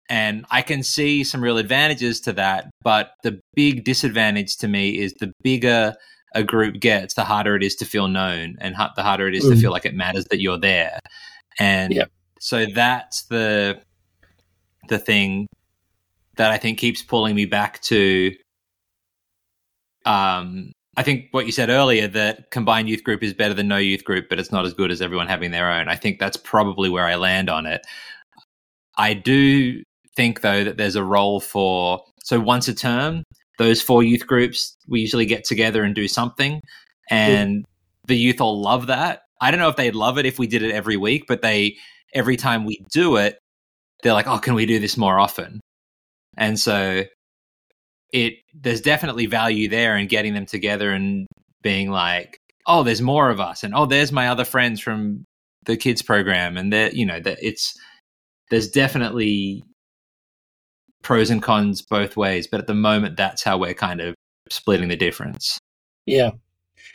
And 0.08 0.46
I 0.50 0.62
can 0.62 0.82
see 0.82 1.24
some 1.24 1.42
real 1.42 1.58
advantages 1.58 2.20
to 2.22 2.32
that. 2.34 2.70
But 2.82 3.12
the 3.22 3.40
big 3.54 3.84
disadvantage 3.84 4.56
to 4.58 4.68
me 4.68 4.98
is 4.98 5.12
the 5.14 5.32
bigger 5.42 5.94
a 6.34 6.42
group 6.42 6.80
gets, 6.80 7.14
the 7.14 7.24
harder 7.24 7.56
it 7.56 7.62
is 7.62 7.74
to 7.76 7.84
feel 7.84 8.08
known 8.08 8.56
and 8.60 8.74
the 8.94 9.02
harder 9.02 9.26
it 9.26 9.34
is 9.34 9.44
to 9.44 9.54
Mm. 9.54 9.60
feel 9.60 9.72
like 9.72 9.86
it 9.86 9.94
matters 9.94 10.26
that 10.26 10.40
you're 10.40 10.58
there. 10.58 10.98
And 11.58 11.92
Yep. 11.94 12.10
so 12.40 12.66
that's 12.66 13.22
the 13.24 13.80
the 14.88 14.98
thing 14.98 15.48
that 16.36 16.50
I 16.52 16.58
think 16.58 16.78
keeps 16.78 17.02
pulling 17.02 17.34
me 17.34 17.46
back 17.46 17.80
to 17.82 18.32
um 20.06 20.72
I 20.98 21.02
think 21.02 21.26
what 21.32 21.44
you 21.44 21.52
said 21.52 21.68
earlier 21.68 22.08
that 22.08 22.50
combined 22.50 22.88
youth 22.88 23.04
group 23.04 23.22
is 23.22 23.34
better 23.34 23.52
than 23.52 23.68
no 23.68 23.76
youth 23.76 24.02
group, 24.02 24.30
but 24.30 24.38
it's 24.38 24.50
not 24.50 24.64
as 24.64 24.72
good 24.72 24.90
as 24.90 25.02
everyone 25.02 25.26
having 25.26 25.50
their 25.50 25.70
own. 25.70 25.88
I 25.88 25.96
think 25.96 26.18
that's 26.18 26.38
probably 26.38 26.88
where 26.88 27.04
I 27.04 27.16
land 27.16 27.50
on 27.50 27.66
it. 27.66 27.86
I 28.96 29.12
do 29.12 29.82
think 30.16 30.40
though 30.40 30.64
that 30.64 30.78
there's 30.78 30.96
a 30.96 31.04
role 31.04 31.40
for 31.40 32.00
so 32.24 32.40
once 32.40 32.66
a 32.66 32.74
term 32.74 33.24
those 33.58 33.82
four 33.82 34.02
youth 34.02 34.26
groups, 34.26 34.76
we 34.88 35.00
usually 35.00 35.26
get 35.26 35.44
together 35.44 35.82
and 35.82 35.94
do 35.94 36.08
something. 36.08 36.60
And 37.10 37.64
the 38.06 38.16
youth 38.16 38.40
all 38.40 38.60
love 38.60 38.88
that. 38.88 39.22
I 39.40 39.50
don't 39.50 39.60
know 39.60 39.68
if 39.68 39.76
they'd 39.76 39.94
love 39.94 40.18
it 40.18 40.26
if 40.26 40.38
we 40.38 40.46
did 40.46 40.62
it 40.62 40.72
every 40.72 40.96
week, 40.96 41.24
but 41.26 41.42
they, 41.42 41.76
every 42.14 42.36
time 42.36 42.64
we 42.64 42.84
do 42.92 43.16
it, 43.16 43.38
they're 44.02 44.12
like, 44.12 44.26
oh, 44.26 44.38
can 44.38 44.54
we 44.54 44.66
do 44.66 44.78
this 44.78 44.96
more 44.96 45.18
often? 45.18 45.60
And 46.36 46.58
so 46.58 47.04
it, 48.16 48.38
there's 48.54 48.80
definitely 48.80 49.26
value 49.26 49.68
there 49.68 49.94
in 49.94 50.06
getting 50.06 50.32
them 50.32 50.46
together 50.46 50.90
and 50.90 51.26
being 51.62 51.90
like, 51.90 52.40
oh, 52.66 52.82
there's 52.82 53.02
more 53.02 53.28
of 53.28 53.40
us. 53.40 53.62
And 53.62 53.74
oh, 53.74 53.84
there's 53.84 54.10
my 54.10 54.28
other 54.28 54.46
friends 54.46 54.80
from 54.80 55.26
the 55.66 55.76
kids 55.76 56.00
program. 56.00 56.56
And 56.56 56.72
that, 56.72 56.94
you 56.94 57.04
know, 57.04 57.20
that 57.20 57.38
it's, 57.42 57.78
there's 58.50 58.68
definitely 58.68 59.64
pros 61.02 61.28
and 61.28 61.42
cons 61.42 61.82
both 61.82 62.16
ways. 62.16 62.46
But 62.46 62.60
at 62.60 62.66
the 62.66 62.74
moment, 62.74 63.18
that's 63.18 63.42
how 63.42 63.58
we're 63.58 63.74
kind 63.74 64.00
of 64.00 64.14
splitting 64.48 64.88
the 64.88 64.96
difference. 64.96 65.58
Yeah. 66.06 66.30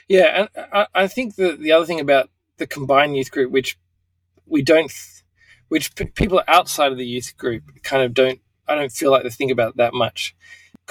Yeah. 0.08 0.48
And 0.56 0.66
I, 0.74 0.88
I 0.96 1.08
think 1.08 1.36
the, 1.36 1.56
the 1.56 1.72
other 1.72 1.86
thing 1.86 2.00
about 2.00 2.32
the 2.58 2.66
combined 2.66 3.16
youth 3.16 3.30
group, 3.30 3.52
which 3.52 3.78
we 4.48 4.64
don't, 4.64 4.92
which 5.70 5.94
people 6.16 6.42
outside 6.48 6.92
of 6.92 6.98
the 6.98 7.06
youth 7.06 7.38
group 7.38 7.64
kind 7.84 8.02
of 8.02 8.16
don't, 8.16 8.40
I 8.68 8.74
don't 8.74 8.92
feel 8.92 9.12
like 9.12 9.22
they 9.22 9.30
think 9.30 9.52
about 9.52 9.78
that 9.78 9.94
much. 9.94 10.36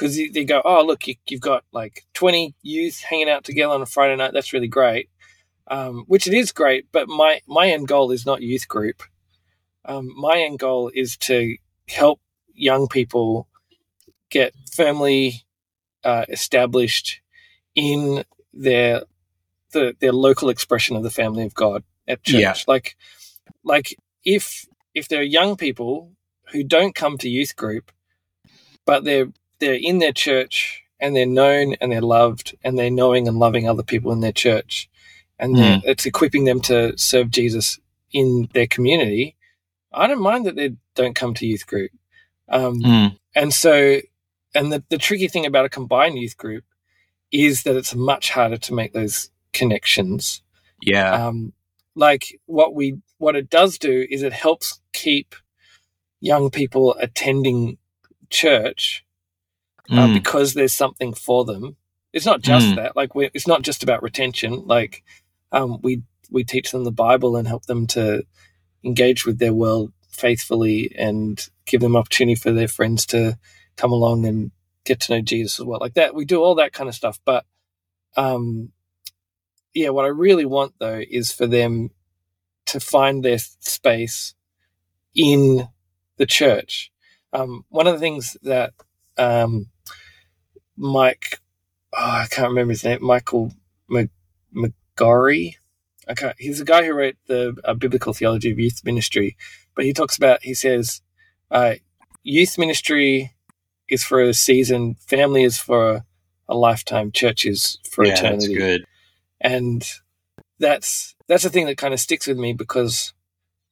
Because 0.00 0.16
they 0.16 0.44
go, 0.44 0.62
oh, 0.64 0.82
look, 0.82 1.06
you, 1.06 1.16
have 1.30 1.40
got 1.40 1.64
like 1.72 2.06
20 2.14 2.54
youth 2.62 3.02
hanging 3.02 3.28
out 3.28 3.44
together 3.44 3.74
on 3.74 3.82
a 3.82 3.86
Friday 3.86 4.16
night. 4.16 4.32
That's 4.32 4.54
really 4.54 4.66
great. 4.66 5.10
Um, 5.66 6.04
which 6.06 6.26
it 6.26 6.32
is 6.32 6.52
great, 6.52 6.86
but 6.90 7.06
my, 7.06 7.42
my 7.46 7.68
end 7.68 7.86
goal 7.86 8.10
is 8.10 8.24
not 8.24 8.40
youth 8.40 8.66
group. 8.66 9.02
Um, 9.84 10.10
my 10.16 10.38
end 10.38 10.58
goal 10.58 10.90
is 10.94 11.18
to 11.18 11.54
help 11.86 12.18
young 12.54 12.88
people 12.88 13.46
get 14.30 14.54
firmly 14.72 15.44
uh, 16.02 16.24
established 16.30 17.20
in 17.74 18.24
their 18.54 19.02
the, 19.72 19.94
their 20.00 20.12
local 20.12 20.48
expression 20.48 20.96
of 20.96 21.02
the 21.02 21.10
family 21.10 21.44
of 21.44 21.54
God 21.54 21.84
at 22.08 22.22
church. 22.24 22.40
Yeah. 22.40 22.54
Like, 22.66 22.96
like 23.62 23.96
if 24.24 24.66
if 24.94 25.08
there 25.08 25.20
are 25.20 25.24
young 25.38 25.56
people 25.56 26.12
who 26.52 26.64
don't 26.64 26.94
come 26.94 27.18
to 27.18 27.28
youth 27.28 27.54
group, 27.54 27.92
but 28.86 29.04
they're 29.04 29.28
they're 29.60 29.78
in 29.80 29.98
their 29.98 30.12
church 30.12 30.82
and 30.98 31.14
they're 31.14 31.26
known 31.26 31.74
and 31.80 31.92
they're 31.92 32.00
loved 32.00 32.56
and 32.62 32.78
they're 32.78 32.90
knowing 32.90 33.28
and 33.28 33.38
loving 33.38 33.68
other 33.68 33.82
people 33.82 34.12
in 34.12 34.20
their 34.20 34.32
church, 34.32 34.88
and 35.38 35.56
mm. 35.56 35.82
it's 35.84 36.06
equipping 36.06 36.44
them 36.44 36.60
to 36.62 36.96
serve 36.98 37.30
Jesus 37.30 37.78
in 38.12 38.48
their 38.52 38.66
community. 38.66 39.36
I 39.92 40.06
don't 40.06 40.20
mind 40.20 40.46
that 40.46 40.56
they 40.56 40.74
don't 40.94 41.14
come 41.14 41.34
to 41.34 41.46
youth 41.46 41.66
group. 41.66 41.90
Um, 42.48 42.80
mm. 42.80 43.18
And 43.34 43.54
so, 43.54 44.00
and 44.54 44.72
the, 44.72 44.82
the 44.88 44.98
tricky 44.98 45.28
thing 45.28 45.46
about 45.46 45.64
a 45.64 45.70
combined 45.70 46.18
youth 46.18 46.36
group 46.36 46.64
is 47.32 47.62
that 47.62 47.76
it's 47.76 47.94
much 47.94 48.30
harder 48.30 48.58
to 48.58 48.74
make 48.74 48.92
those 48.92 49.30
connections. 49.52 50.42
Yeah. 50.82 51.26
Um, 51.26 51.52
like 51.94 52.40
what 52.46 52.74
we, 52.74 52.98
what 53.18 53.36
it 53.36 53.50
does 53.50 53.78
do 53.78 54.06
is 54.10 54.22
it 54.22 54.32
helps 54.32 54.80
keep 54.92 55.34
young 56.20 56.50
people 56.50 56.94
attending 57.00 57.78
church 58.30 59.04
uh, 59.90 60.06
mm. 60.06 60.14
because 60.14 60.54
there's 60.54 60.72
something 60.72 61.12
for 61.12 61.44
them. 61.44 61.76
It's 62.12 62.26
not 62.26 62.42
just 62.42 62.66
mm. 62.66 62.76
that. 62.76 62.96
Like, 62.96 63.10
it's 63.14 63.46
not 63.46 63.62
just 63.62 63.82
about 63.82 64.02
retention. 64.02 64.66
Like, 64.66 65.02
um, 65.52 65.78
we 65.82 66.02
we 66.30 66.44
teach 66.44 66.70
them 66.70 66.84
the 66.84 66.92
Bible 66.92 67.36
and 67.36 67.48
help 67.48 67.66
them 67.66 67.86
to 67.88 68.24
engage 68.84 69.26
with 69.26 69.38
their 69.38 69.54
world 69.54 69.92
faithfully 70.08 70.94
and 70.96 71.48
give 71.66 71.80
them 71.80 71.96
opportunity 71.96 72.34
for 72.34 72.52
their 72.52 72.68
friends 72.68 73.06
to 73.06 73.38
come 73.76 73.92
along 73.92 74.26
and 74.26 74.50
get 74.84 75.00
to 75.00 75.14
know 75.14 75.20
Jesus 75.20 75.58
as 75.60 75.66
well. 75.66 75.80
Like 75.80 75.94
that, 75.94 76.14
we 76.14 76.24
do 76.24 76.40
all 76.42 76.54
that 76.56 76.72
kind 76.72 76.88
of 76.88 76.94
stuff. 76.94 77.20
But 77.24 77.44
um, 78.16 78.72
yeah, 79.74 79.90
what 79.90 80.04
I 80.04 80.08
really 80.08 80.44
want 80.44 80.74
though 80.78 81.02
is 81.08 81.32
for 81.32 81.46
them 81.46 81.90
to 82.66 82.80
find 82.80 83.24
their 83.24 83.38
space 83.38 84.34
in 85.14 85.68
the 86.16 86.26
church. 86.26 86.92
Um, 87.32 87.64
one 87.68 87.86
of 87.86 87.94
the 87.94 88.00
things 88.00 88.36
that 88.42 88.72
um, 89.20 89.66
Mike, 90.76 91.40
oh, 91.96 92.02
I 92.02 92.26
can't 92.30 92.48
remember 92.48 92.72
his 92.72 92.84
name, 92.84 93.04
Michael 93.04 93.52
McGarry, 93.90 95.54
okay, 96.08 96.32
he's 96.38 96.60
a 96.60 96.64
guy 96.64 96.84
who 96.84 96.92
wrote 96.92 97.16
the 97.26 97.56
uh, 97.64 97.74
biblical 97.74 98.12
theology 98.12 98.50
of 98.50 98.58
youth 98.58 98.82
ministry, 98.84 99.36
but 99.74 99.84
he 99.84 99.92
talks 99.92 100.16
about 100.16 100.42
he 100.42 100.54
says 100.54 101.02
uh, 101.50 101.74
youth 102.22 102.58
ministry 102.58 103.34
is 103.88 104.04
for 104.04 104.20
a 104.22 104.34
season, 104.34 104.96
family 105.06 105.44
is 105.44 105.58
for 105.58 106.04
a 106.48 106.56
lifetime, 106.56 107.12
church 107.12 107.44
is 107.44 107.78
for 107.90 108.04
yeah, 108.04 108.14
eternity. 108.14 108.54
That's 108.54 108.58
good. 108.58 108.84
And 109.40 109.86
that's 110.58 111.14
that's 111.28 111.44
the 111.44 111.50
thing 111.50 111.66
that 111.66 111.78
kind 111.78 111.94
of 111.94 112.00
sticks 112.00 112.26
with 112.26 112.38
me 112.38 112.52
because 112.52 113.12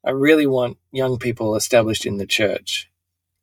I 0.04 0.10
really 0.10 0.46
want 0.46 0.78
young 0.92 1.18
people 1.18 1.56
established 1.56 2.06
in 2.06 2.18
the 2.18 2.26
church, 2.26 2.90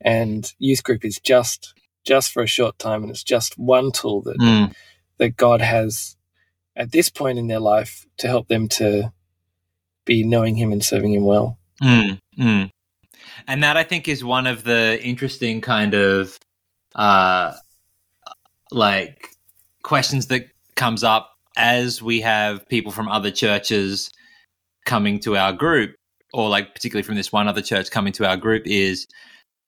and 0.02 0.52
youth 0.58 0.84
group 0.84 1.06
is 1.06 1.20
just 1.20 1.74
just 2.06 2.32
for 2.32 2.44
a 2.44 2.48
short 2.48 2.78
time, 2.80 3.02
and 3.02 3.12
it's 3.12 3.24
just 3.24 3.58
one 3.58 3.91
tool 3.91 4.22
that 4.22 4.38
mm. 4.38 4.74
that 5.18 5.36
God 5.36 5.62
has 5.62 6.15
at 6.76 6.91
this 6.91 7.10
point 7.10 7.39
in 7.39 7.48
their 7.48 7.60
life 7.60 8.06
to 8.18 8.28
help 8.28 8.48
them 8.48 8.68
to 8.68 9.12
be 10.06 10.24
knowing 10.24 10.56
Him 10.56 10.72
and 10.72 10.84
serving 10.84 11.13
Him 11.13 11.26
well. 11.26 11.58
Mm, 11.82 12.20
mm. 12.38 12.70
And 13.48 13.63
that 13.63 13.78
I 13.78 13.84
think 13.84 14.08
is 14.08 14.24
one 14.24 14.48
of 14.48 14.63
the 14.63 15.00
interesting 15.04 15.62
kind 15.62 15.94
of 15.94 16.39
uh, 16.96 17.54
like 18.72 19.30
questions 19.84 20.28
that 20.28 20.48
comes 20.76 21.04
up 21.04 21.32
as 21.58 22.02
we 22.02 22.22
have 22.22 22.68
people 22.68 22.91
from 22.91 23.08
other 23.08 23.32
churches 23.32 24.12
coming 24.86 25.20
to 25.22 25.36
our 25.38 25.54
group, 25.54 25.96
or 26.34 26.50
like 26.50 26.74
particularly 26.74 27.04
from 27.04 27.15
this 27.15 27.32
one 27.32 27.48
other 27.48 27.62
church 27.62 27.89
coming 27.89 28.13
to 28.13 28.28
our 28.28 28.38
group, 28.38 28.63
is 28.65 29.08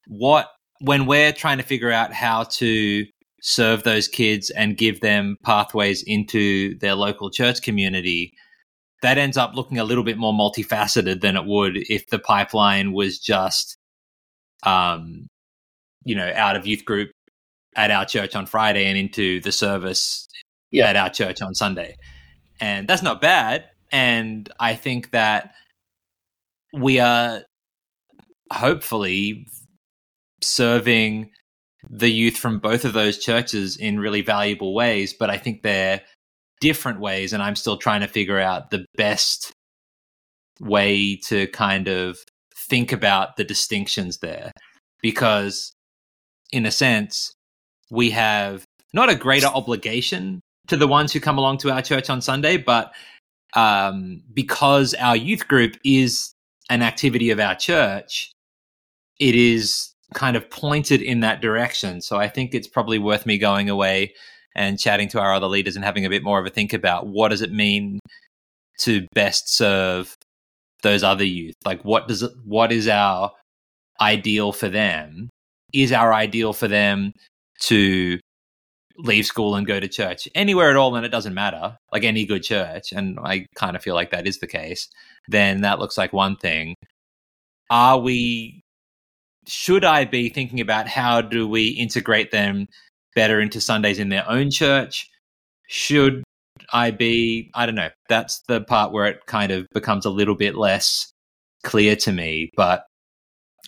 what 0.08 0.48
when 0.80 1.06
we're 1.06 1.32
trying 1.32 1.58
to 1.58 1.64
figure 1.64 1.92
out 1.92 2.14
how 2.14 2.44
to 2.44 3.06
serve 3.42 3.84
those 3.84 4.08
kids 4.08 4.50
and 4.52 4.78
give 4.78 5.02
them 5.02 5.38
pathways 5.44 6.04
into 6.04 6.78
their 6.80 6.96
local 6.96 7.30
church 7.30 7.62
community, 7.62 8.34
that 9.02 9.18
ends 9.18 9.38
up 9.38 9.56
looking 9.56 9.78
a 9.78 9.84
little 9.84 10.04
bit 10.04 10.18
more 10.18 10.34
multifaceted 10.34 11.22
than 11.22 11.36
it 11.36 11.46
would 11.46 11.78
if 11.90 12.08
the 12.08 12.20
pipeline 12.20 12.94
was 12.94 13.20
just, 13.20 13.78
um, 14.64 15.28
you 16.04 16.16
know, 16.16 16.32
out 16.36 16.56
of 16.56 16.66
youth 16.66 16.84
group 16.84 17.12
at 17.76 17.92
our 17.92 18.06
church 18.06 18.36
on 18.36 18.46
Friday 18.46 18.86
and 18.86 18.98
into 18.98 19.40
the 19.42 19.52
service 19.52 20.28
yeah. 20.72 20.88
at 20.88 20.96
our 20.96 21.10
church 21.10 21.42
on 21.42 21.54
Sunday. 21.54 21.96
And 22.60 22.88
that's 22.88 23.04
not 23.04 23.22
bad. 23.22 23.66
And 23.92 24.52
I 24.60 24.74
think 24.76 25.12
that 25.12 25.54
we 26.74 27.00
are 27.00 27.44
hopefully 28.52 29.48
serving 30.42 31.32
the 31.90 32.10
youth 32.10 32.38
from 32.38 32.60
both 32.60 32.86
of 32.86 32.94
those 32.94 33.18
churches 33.18 33.78
in 33.78 34.00
really 34.00 34.22
valuable 34.22 34.74
ways, 34.74 35.14
but 35.14 35.30
I 35.30 35.38
think 35.38 35.62
they're 35.62 36.02
different 36.60 37.00
ways, 37.00 37.34
and 37.34 37.42
I'm 37.42 37.56
still 37.56 37.78
trying 37.78 38.02
to 38.02 38.08
figure 38.08 38.40
out 38.40 38.72
the 38.72 38.86
best 38.96 39.52
way 40.60 41.18
to 41.28 41.48
kind 41.48 41.88
of 41.88 42.18
think 42.70 42.92
about 42.92 43.38
the 43.38 43.44
distinctions 43.44 44.18
there. 44.18 44.52
Because, 45.02 45.72
in 46.52 46.66
a 46.66 46.72
sense, 46.72 47.32
we 47.92 48.10
have 48.12 48.66
not 48.94 49.10
a 49.10 49.16
greater 49.16 49.48
obligation 49.48 50.42
to 50.68 50.76
the 50.76 50.88
ones 50.88 51.14
who 51.14 51.20
come 51.20 51.38
along 51.38 51.60
to 51.60 51.72
our 51.72 51.82
church 51.82 52.10
on 52.10 52.22
Sunday, 52.22 52.58
but 52.58 52.94
um, 53.56 54.24
because 54.34 54.94
our 54.96 55.16
youth 55.16 55.48
group 55.48 55.76
is 55.86 56.34
an 56.70 56.82
activity 56.82 57.30
of 57.30 57.40
our 57.40 57.56
church, 57.56 58.32
it 59.20 59.36
is 59.36 59.94
kind 60.14 60.38
of 60.38 60.50
pointed 60.50 61.02
in 61.02 61.20
that 61.22 61.42
direction. 61.42 62.02
So 62.02 62.18
I 62.18 62.28
think 62.28 62.54
it's 62.54 62.68
probably 62.68 63.00
worth 63.00 63.26
me 63.26 63.38
going 63.38 63.70
away 63.70 64.14
and 64.56 64.80
chatting 64.80 65.08
to 65.10 65.20
our 65.20 65.34
other 65.34 65.48
leaders 65.48 65.76
and 65.76 65.86
having 65.86 66.06
a 66.06 66.10
bit 66.10 66.24
more 66.24 66.40
of 66.40 66.46
a 66.46 66.50
think 66.50 66.74
about 66.74 67.08
what 67.08 67.30
does 67.30 67.42
it 67.42 67.52
mean 67.52 68.00
to 68.80 69.06
best 69.14 69.54
serve 69.54 70.16
those 70.82 71.04
other 71.04 71.24
youth? 71.24 71.56
Like 71.66 71.84
what 71.84 72.08
does 72.08 72.24
it 72.24 72.32
what 72.46 72.72
is 72.72 72.88
our 72.88 73.32
ideal 74.02 74.52
for 74.52 74.70
them? 74.70 75.30
Is 75.74 75.92
our 75.92 76.14
ideal 76.14 76.54
for 76.54 76.68
them 76.68 77.14
to 77.62 78.20
leave 78.98 79.26
school 79.26 79.56
and 79.56 79.68
go 79.68 79.80
to 79.80 79.88
church 79.88 80.28
anywhere 80.34 80.70
at 80.70 80.76
all 80.76 80.96
and 80.96 81.06
it 81.06 81.10
doesn't 81.10 81.34
matter 81.34 81.78
like 81.94 82.04
any 82.04 82.26
good 82.26 82.42
church 82.42 82.92
and 82.92 83.20
i 83.24 83.46
kind 83.56 83.76
of 83.76 83.84
feel 83.84 83.94
like 83.94 84.10
that 84.10 84.26
is 84.26 84.40
the 84.40 84.48
case 84.48 84.90
then 85.28 85.62
that 85.62 85.78
looks 85.78 86.00
like 86.00 86.12
one 86.12 86.36
thing 86.36 86.74
are 87.70 88.00
we 88.00 88.60
should 89.48 89.86
I 89.86 90.06
be 90.06 90.30
thinking 90.30 90.60
about 90.60 90.88
how 90.88 91.22
do 91.22 91.48
we 91.48 91.70
integrate 91.70 92.32
them 92.32 92.68
better 93.16 93.40
into 93.40 93.62
Sundays 93.62 93.98
in 93.98 94.10
their 94.10 94.30
own 94.30 94.52
church? 94.52 95.10
Should 95.70 96.24
I 96.74 96.92
be, 96.92 97.50
I 97.54 97.66
don't 97.66 97.76
know, 97.76 97.90
that's 98.10 98.42
the 98.48 98.62
part 98.62 98.92
where 98.92 99.06
it 99.06 99.26
kind 99.26 99.52
of 99.52 99.68
becomes 99.74 100.06
a 100.06 100.10
little 100.10 100.36
bit 100.36 100.56
less 100.56 101.12
clear 101.64 101.96
to 101.98 102.12
me. 102.12 102.52
But 102.56 102.86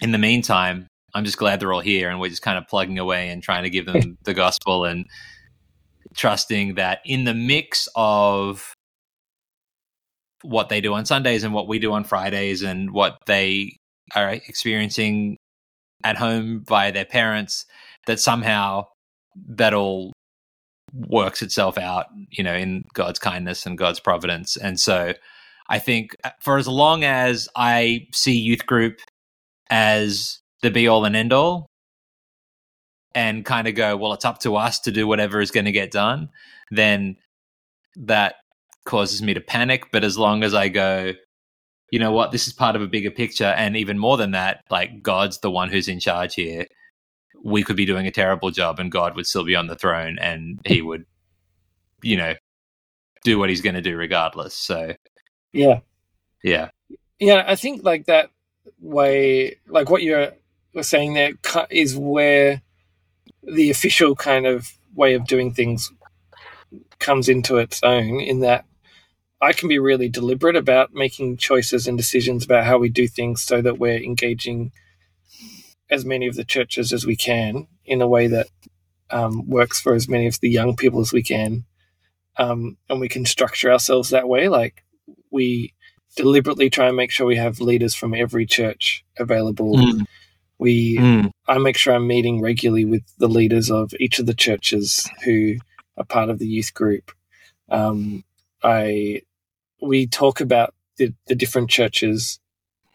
in 0.01 0.11
the 0.11 0.17
meantime, 0.17 0.87
I'm 1.13 1.25
just 1.25 1.37
glad 1.37 1.59
they're 1.59 1.73
all 1.73 1.79
here, 1.79 2.09
and 2.09 2.19
we're 2.19 2.29
just 2.29 2.41
kind 2.41 2.57
of 2.57 2.67
plugging 2.67 2.99
away 2.99 3.29
and 3.29 3.41
trying 3.41 3.63
to 3.63 3.69
give 3.69 3.85
them 3.85 4.17
the 4.23 4.33
gospel 4.33 4.85
and 4.85 5.05
trusting 6.15 6.75
that 6.75 6.99
in 7.05 7.23
the 7.23 7.33
mix 7.33 7.87
of 7.95 8.73
what 10.41 10.69
they 10.69 10.81
do 10.81 10.93
on 10.93 11.05
Sundays 11.05 11.43
and 11.43 11.53
what 11.53 11.67
we 11.67 11.79
do 11.79 11.91
on 11.93 12.03
Fridays 12.03 12.63
and 12.63 12.91
what 12.91 13.17
they 13.25 13.77
are 14.15 14.29
experiencing 14.29 15.37
at 16.03 16.17
home 16.17 16.59
by 16.59 16.91
their 16.91 17.05
parents, 17.05 17.65
that 18.07 18.19
somehow 18.19 18.85
that 19.47 19.73
all 19.73 20.13
works 20.93 21.41
itself 21.41 21.77
out, 21.77 22.07
you 22.29 22.43
know, 22.43 22.55
in 22.55 22.83
God's 22.93 23.19
kindness 23.19 23.65
and 23.65 23.77
God's 23.77 23.99
providence. 23.99 24.57
And 24.57 24.79
so 24.79 25.13
I 25.69 25.79
think 25.79 26.15
uh, 26.23 26.31
for 26.41 26.57
as 26.57 26.67
long 26.67 27.03
as 27.03 27.47
I 27.55 28.07
see 28.13 28.33
youth 28.33 28.65
group 28.65 28.99
as 29.69 30.39
the 30.61 30.71
be 30.71 30.87
all 30.87 31.05
and 31.05 31.15
end 31.15 31.31
all 31.31 31.67
and 33.13 33.45
kind 33.45 33.67
of 33.67 33.75
go, 33.75 33.95
well, 33.95 34.13
it's 34.13 34.25
up 34.25 34.39
to 34.39 34.55
us 34.55 34.79
to 34.81 34.91
do 34.91 35.07
whatever 35.07 35.41
is 35.41 35.51
going 35.51 35.65
to 35.65 35.71
get 35.71 35.91
done, 35.91 36.29
then 36.71 37.17
that 37.95 38.35
causes 38.85 39.21
me 39.21 39.33
to 39.33 39.41
panic. 39.41 39.85
But 39.91 40.03
as 40.03 40.17
long 40.17 40.43
as 40.43 40.53
I 40.53 40.69
go, 40.69 41.13
you 41.91 41.99
know 41.99 42.11
what, 42.11 42.31
this 42.31 42.47
is 42.47 42.53
part 42.53 42.75
of 42.75 42.81
a 42.81 42.87
bigger 42.87 43.11
picture. 43.11 43.45
And 43.45 43.75
even 43.75 43.97
more 43.97 44.17
than 44.17 44.31
that, 44.31 44.63
like 44.69 45.01
God's 45.01 45.39
the 45.39 45.51
one 45.51 45.69
who's 45.69 45.87
in 45.87 45.99
charge 45.99 46.35
here. 46.35 46.67
We 47.43 47.63
could 47.63 47.77
be 47.77 47.85
doing 47.85 48.05
a 48.05 48.11
terrible 48.11 48.51
job 48.51 48.79
and 48.79 48.91
God 48.91 49.15
would 49.15 49.25
still 49.25 49.45
be 49.45 49.55
on 49.55 49.67
the 49.67 49.75
throne 49.75 50.17
and 50.19 50.59
he 50.65 50.81
would, 50.81 51.05
you 52.03 52.17
know, 52.17 52.33
do 53.23 53.39
what 53.39 53.49
he's 53.49 53.61
going 53.61 53.75
to 53.75 53.81
do 53.81 53.95
regardless. 53.95 54.53
So, 54.53 54.93
yeah. 55.53 55.79
Yeah. 56.43 56.69
Yeah. 57.19 57.43
I 57.47 57.55
think 57.55 57.83
like 57.83 58.05
that 58.05 58.29
way, 58.79 59.57
like 59.67 59.89
what 59.89 60.03
you're 60.03 60.33
saying 60.81 61.13
there 61.13 61.33
is 61.69 61.95
where 61.95 62.61
the 63.43 63.69
official 63.69 64.15
kind 64.15 64.45
of 64.45 64.71
way 64.95 65.13
of 65.13 65.25
doing 65.25 65.53
things 65.53 65.91
comes 66.99 67.29
into 67.29 67.57
its 67.57 67.81
own 67.83 68.19
in 68.19 68.41
that 68.41 68.65
I 69.41 69.53
can 69.53 69.69
be 69.69 69.79
really 69.79 70.09
deliberate 70.09 70.55
about 70.55 70.93
making 70.93 71.37
choices 71.37 71.87
and 71.87 71.97
decisions 71.97 72.43
about 72.43 72.65
how 72.65 72.77
we 72.77 72.89
do 72.89 73.07
things 73.07 73.41
so 73.41 73.61
that 73.61 73.79
we're 73.79 73.97
engaging 73.97 74.71
as 75.89 76.05
many 76.05 76.27
of 76.27 76.35
the 76.35 76.43
churches 76.43 76.91
as 76.91 77.05
we 77.05 77.15
can 77.15 77.67
in 77.85 78.01
a 78.01 78.07
way 78.07 78.27
that 78.27 78.47
um, 79.09 79.47
works 79.47 79.79
for 79.79 79.93
as 79.93 80.07
many 80.07 80.27
of 80.27 80.39
the 80.41 80.49
young 80.49 80.75
people 80.75 80.99
as 80.99 81.13
we 81.13 81.23
can. 81.23 81.65
Um, 82.37 82.77
and 82.89 82.99
we 82.99 83.09
can 83.09 83.25
structure 83.25 83.71
ourselves 83.71 84.09
that 84.09 84.27
way. 84.27 84.49
Like 84.49 84.83
we 85.31 85.73
deliberately 86.15 86.69
try 86.69 86.87
and 86.87 86.97
make 86.97 87.11
sure 87.11 87.25
we 87.25 87.37
have 87.37 87.61
leaders 87.61 87.95
from 87.95 88.13
every 88.13 88.45
church 88.45 89.03
available. 89.17 89.75
Mm. 89.75 90.05
We, 90.57 90.97
mm. 90.97 91.31
I 91.47 91.57
make 91.57 91.77
sure 91.77 91.95
I'm 91.95 92.07
meeting 92.07 92.41
regularly 92.41 92.85
with 92.85 93.03
the 93.17 93.29
leaders 93.29 93.71
of 93.71 93.93
each 93.99 94.19
of 94.19 94.25
the 94.25 94.33
churches 94.33 95.09
who 95.23 95.55
are 95.97 96.03
part 96.03 96.29
of 96.29 96.39
the 96.39 96.47
youth 96.47 96.73
group. 96.73 97.11
Um, 97.69 98.23
I 98.61 99.21
we 99.81 100.07
talk 100.07 100.41
about 100.41 100.73
the, 100.97 101.13
the 101.27 101.35
different 101.35 101.69
churches 101.69 102.39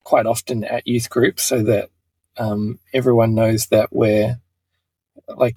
quite 0.03 0.27
often 0.27 0.65
at 0.65 0.87
youth 0.87 1.09
groups 1.09 1.43
so 1.43 1.63
that 1.63 1.91
um, 2.37 2.79
everyone 2.93 3.35
knows 3.35 3.67
that 3.69 3.93
we're 3.93 4.39
like 5.29 5.57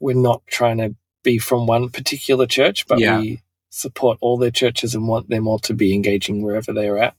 we're 0.00 0.16
not 0.16 0.42
trying 0.46 0.78
to 0.78 0.94
be 1.22 1.38
from 1.38 1.66
one 1.66 1.88
particular 1.88 2.46
church, 2.46 2.86
but 2.86 2.98
yeah. 2.98 3.18
we 3.18 3.42
support 3.70 4.18
all 4.20 4.36
their 4.36 4.50
churches 4.50 4.94
and 4.94 5.08
want 5.08 5.28
them 5.28 5.46
all 5.46 5.58
to 5.58 5.74
be 5.74 5.94
engaging 5.94 6.42
wherever 6.42 6.72
they 6.72 6.88
are 6.88 6.98
at. 6.98 7.14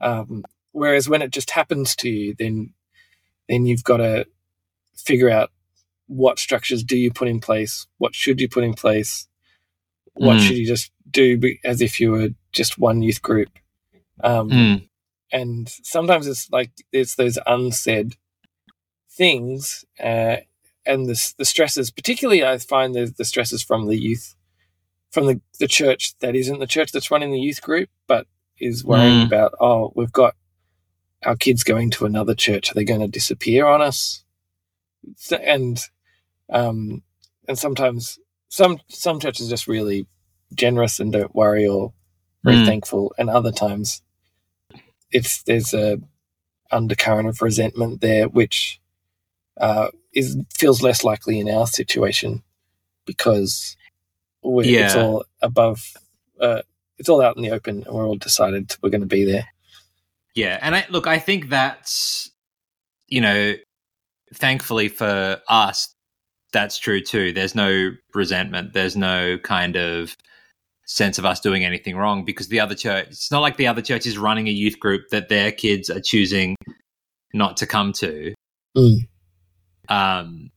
Um, 0.00 0.44
whereas 0.72 1.08
when 1.08 1.22
it 1.22 1.30
just 1.30 1.50
happens 1.50 1.96
to 1.96 2.08
you, 2.08 2.34
then 2.38 2.74
then 3.48 3.66
you've 3.66 3.84
got 3.84 3.98
to 3.98 4.26
figure 4.94 5.30
out 5.30 5.50
what 6.06 6.38
structures 6.38 6.82
do 6.82 6.96
you 6.96 7.12
put 7.12 7.28
in 7.28 7.40
place, 7.40 7.86
what 7.98 8.14
should 8.14 8.40
you 8.40 8.48
put 8.48 8.64
in 8.64 8.74
place, 8.74 9.26
what 10.14 10.36
mm. 10.36 10.40
should 10.40 10.56
you 10.56 10.66
just 10.66 10.92
do 11.10 11.40
as 11.64 11.80
if 11.80 12.00
you 12.00 12.12
were 12.12 12.28
just 12.52 12.78
one 12.78 13.02
youth 13.02 13.22
group. 13.22 13.50
Um, 14.22 14.50
mm. 14.50 14.88
And 15.30 15.68
sometimes 15.68 16.26
it's 16.26 16.50
like 16.50 16.70
it's 16.92 17.16
those 17.16 17.38
unsaid 17.46 18.16
things 19.10 19.84
uh, 20.02 20.36
and 20.86 21.06
the, 21.06 21.32
the 21.36 21.44
stresses, 21.44 21.90
particularly 21.90 22.44
I 22.44 22.56
find 22.58 22.94
the, 22.94 23.12
the 23.16 23.24
stresses 23.24 23.62
from 23.62 23.86
the 23.86 23.96
youth, 23.96 24.34
from 25.10 25.26
the, 25.26 25.40
the 25.60 25.68
church 25.68 26.14
that 26.20 26.34
isn't 26.34 26.60
the 26.60 26.66
church 26.66 26.92
that's 26.92 27.10
running 27.10 27.30
the 27.30 27.38
youth 27.38 27.60
group, 27.60 27.90
but 28.06 28.26
is 28.58 28.84
worrying 28.84 29.20
mm. 29.20 29.26
about, 29.26 29.52
oh, 29.60 29.92
we've 29.94 30.12
got 30.12 30.34
our 31.24 31.36
kids 31.36 31.62
going 31.62 31.90
to 31.90 32.06
another 32.06 32.34
church. 32.34 32.70
Are 32.70 32.74
they 32.74 32.84
going 32.84 33.00
to 33.00 33.08
disappear 33.08 33.66
on 33.66 33.82
us? 33.82 34.24
And, 35.30 35.78
um, 36.50 37.02
and 37.46 37.58
sometimes 37.58 38.18
some, 38.48 38.80
some 38.88 39.20
churches 39.20 39.50
just 39.50 39.68
really 39.68 40.06
generous 40.54 41.00
and 41.00 41.12
don't 41.12 41.34
worry 41.34 41.66
or 41.66 41.92
very 42.44 42.58
mm. 42.58 42.66
thankful, 42.66 43.14
and 43.18 43.28
other 43.28 43.52
times 43.52 44.02
it's 45.10 45.42
there's 45.42 45.74
a 45.74 45.98
undercurrent 46.70 47.28
of 47.28 47.42
resentment 47.42 48.00
there, 48.00 48.28
which 48.28 48.80
uh, 49.60 49.88
is 50.14 50.36
feels 50.54 50.82
less 50.82 51.04
likely 51.04 51.40
in 51.40 51.48
our 51.48 51.66
situation 51.66 52.42
because 53.06 53.76
yeah. 54.44 54.86
it's 54.86 54.96
all 54.96 55.24
above. 55.42 55.94
Uh, 56.40 56.62
it's 56.98 57.08
all 57.08 57.22
out 57.22 57.36
in 57.36 57.42
the 57.42 57.50
open, 57.50 57.84
and 57.84 57.94
we're 57.94 58.06
all 58.06 58.16
decided 58.16 58.74
we're 58.82 58.90
going 58.90 59.00
to 59.00 59.06
be 59.06 59.24
there. 59.24 59.46
Yeah, 60.34 60.58
and 60.62 60.76
I, 60.76 60.86
look, 60.90 61.06
I 61.06 61.18
think 61.18 61.48
that's 61.48 62.30
you 63.08 63.20
know, 63.20 63.54
thankfully 64.34 64.88
for 64.88 65.40
us, 65.48 65.94
that's 66.52 66.78
true 66.78 67.00
too. 67.00 67.32
There's 67.32 67.54
no 67.54 67.90
resentment. 68.14 68.72
There's 68.72 68.96
no 68.96 69.38
kind 69.38 69.76
of 69.76 70.16
sense 70.88 71.18
of 71.18 71.26
us 71.26 71.38
doing 71.38 71.66
anything 71.66 71.96
wrong 71.96 72.24
because 72.24 72.48
the 72.48 72.58
other 72.58 72.74
church 72.74 73.08
it's 73.08 73.30
not 73.30 73.40
like 73.40 73.58
the 73.58 73.66
other 73.66 73.82
church 73.82 74.06
is 74.06 74.16
running 74.16 74.48
a 74.48 74.50
youth 74.50 74.80
group 74.80 75.02
that 75.10 75.28
their 75.28 75.52
kids 75.52 75.90
are 75.90 76.00
choosing 76.00 76.56
not 77.34 77.58
to 77.58 77.66
come 77.66 77.92
to 77.92 78.32
mm. 78.76 78.96
um 79.90 80.50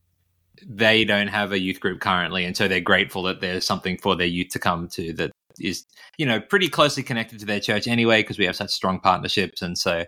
they 0.65 1.03
don't 1.03 1.27
have 1.27 1.51
a 1.51 1.59
youth 1.59 1.81
group 1.81 1.99
currently 1.99 2.45
and 2.45 2.55
so 2.55 2.69
they're 2.69 2.79
grateful 2.79 3.23
that 3.23 3.41
there's 3.41 3.65
something 3.65 3.97
for 3.97 4.15
their 4.15 4.25
youth 4.25 4.47
to 4.47 4.57
come 4.57 4.87
to 4.87 5.11
that 5.11 5.31
is 5.59 5.85
you 6.17 6.25
know 6.25 6.39
pretty 6.39 6.69
closely 6.69 7.03
connected 7.03 7.37
to 7.37 7.45
their 7.45 7.59
church 7.59 7.85
anyway 7.85 8.21
because 8.21 8.39
we 8.39 8.45
have 8.45 8.55
such 8.55 8.71
strong 8.71 9.01
partnerships 9.01 9.61
and 9.61 9.77
so 9.77 10.05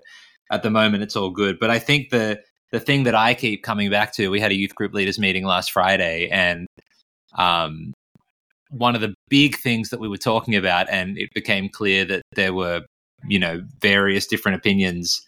at 0.54 0.64
the 0.64 0.70
moment 0.70 1.04
it's 1.04 1.18
all 1.18 1.32
good 1.32 1.60
but 1.60 1.70
i 1.70 1.78
think 1.78 2.12
the 2.12 2.40
the 2.72 2.80
thing 2.80 3.04
that 3.04 3.14
i 3.14 3.34
keep 3.34 3.62
coming 3.62 3.90
back 3.90 4.14
to 4.14 4.30
we 4.30 4.40
had 4.40 4.52
a 4.52 4.58
youth 4.58 4.74
group 4.74 4.94
leaders 4.94 5.20
meeting 5.20 5.44
last 5.44 5.74
friday 5.74 6.30
and 6.30 6.66
um 7.38 7.93
one 8.74 8.96
of 8.96 9.02
the 9.02 9.14
big 9.30 9.58
things 9.58 9.90
that 9.90 10.00
we 10.00 10.08
were 10.08 10.18
talking 10.18 10.56
about, 10.56 10.90
and 10.90 11.18
it 11.18 11.30
became 11.34 11.70
clear 11.70 12.06
that 12.06 12.22
there 12.36 12.54
were, 12.54 12.82
you 13.28 13.40
know, 13.40 13.62
various 13.82 14.28
different 14.28 14.58
opinions 14.58 15.22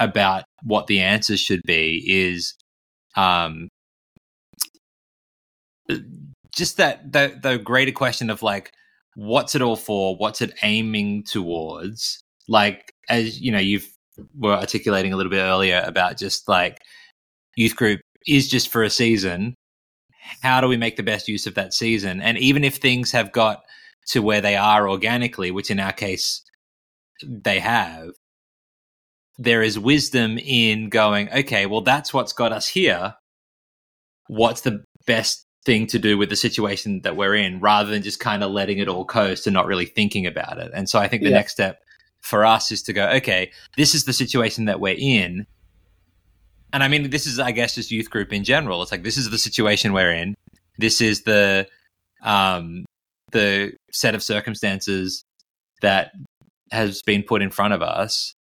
about 0.00 0.44
what 0.62 0.86
the 0.86 1.00
answers 1.00 1.40
should 1.40 1.62
be, 1.64 2.02
is 2.06 2.54
um, 3.16 3.68
just 6.54 6.76
that 6.76 7.12
the, 7.12 7.38
the 7.42 7.58
greater 7.58 7.92
question 7.92 8.30
of 8.30 8.42
like, 8.42 8.72
what's 9.14 9.54
it 9.54 9.62
all 9.62 9.76
for? 9.76 10.16
What's 10.16 10.40
it 10.40 10.52
aiming 10.62 11.24
towards? 11.24 12.20
Like, 12.48 12.92
as 13.08 13.40
you 13.40 13.52
know, 13.52 13.58
you've 13.58 13.88
were 14.36 14.52
articulating 14.52 15.12
a 15.12 15.16
little 15.16 15.30
bit 15.30 15.42
earlier 15.42 15.82
about 15.84 16.18
just 16.18 16.48
like 16.48 16.78
youth 17.56 17.76
group 17.76 18.00
is 18.26 18.48
just 18.48 18.68
for 18.68 18.82
a 18.82 18.90
season 18.90 19.54
how 20.42 20.60
do 20.60 20.68
we 20.68 20.76
make 20.76 20.96
the 20.96 21.02
best 21.02 21.28
use 21.28 21.46
of 21.46 21.54
that 21.54 21.74
season? 21.74 22.20
And 22.20 22.38
even 22.38 22.64
if 22.64 22.76
things 22.76 23.12
have 23.12 23.32
got 23.32 23.62
to 24.08 24.22
where 24.22 24.40
they 24.40 24.56
are 24.56 24.88
organically, 24.88 25.50
which 25.50 25.70
in 25.70 25.80
our 25.80 25.92
case 25.92 26.42
they 27.22 27.58
have, 27.58 28.10
there 29.38 29.62
is 29.62 29.78
wisdom 29.78 30.38
in 30.38 30.88
going, 30.88 31.30
okay, 31.32 31.66
well, 31.66 31.80
that's 31.80 32.14
what's 32.14 32.32
got 32.32 32.52
us 32.52 32.68
here. 32.68 33.14
What's 34.28 34.60
the 34.62 34.84
best 35.06 35.46
thing 35.64 35.86
to 35.88 35.98
do 35.98 36.16
with 36.16 36.30
the 36.30 36.36
situation 36.36 37.00
that 37.02 37.16
we're 37.16 37.34
in 37.34 37.60
rather 37.60 37.90
than 37.90 38.02
just 38.02 38.20
kind 38.20 38.44
of 38.44 38.50
letting 38.50 38.78
it 38.78 38.88
all 38.88 39.04
coast 39.04 39.46
and 39.46 39.54
not 39.54 39.66
really 39.66 39.86
thinking 39.86 40.26
about 40.26 40.58
it? 40.58 40.70
And 40.74 40.88
so 40.88 40.98
I 40.98 41.08
think 41.08 41.22
the 41.22 41.30
yeah. 41.30 41.36
next 41.36 41.52
step 41.52 41.80
for 42.20 42.44
us 42.44 42.70
is 42.72 42.82
to 42.84 42.92
go, 42.92 43.08
okay, 43.08 43.50
this 43.76 43.94
is 43.94 44.04
the 44.04 44.12
situation 44.12 44.66
that 44.66 44.80
we're 44.80 44.96
in 44.98 45.46
and 46.74 46.82
I 46.82 46.88
mean, 46.88 47.08
this 47.10 47.24
is, 47.24 47.38
I 47.38 47.52
guess, 47.52 47.76
just 47.76 47.92
youth 47.92 48.10
group 48.10 48.32
in 48.32 48.42
general. 48.42 48.82
It's 48.82 48.90
like 48.90 49.04
this 49.04 49.16
is 49.16 49.30
the 49.30 49.38
situation 49.38 49.92
we're 49.92 50.10
in. 50.10 50.34
This 50.76 51.00
is 51.00 51.22
the 51.22 51.68
um, 52.20 52.84
the 53.30 53.74
set 53.92 54.16
of 54.16 54.24
circumstances 54.24 55.22
that 55.82 56.10
has 56.72 57.00
been 57.02 57.22
put 57.22 57.42
in 57.42 57.50
front 57.50 57.74
of 57.74 57.82
us 57.82 58.34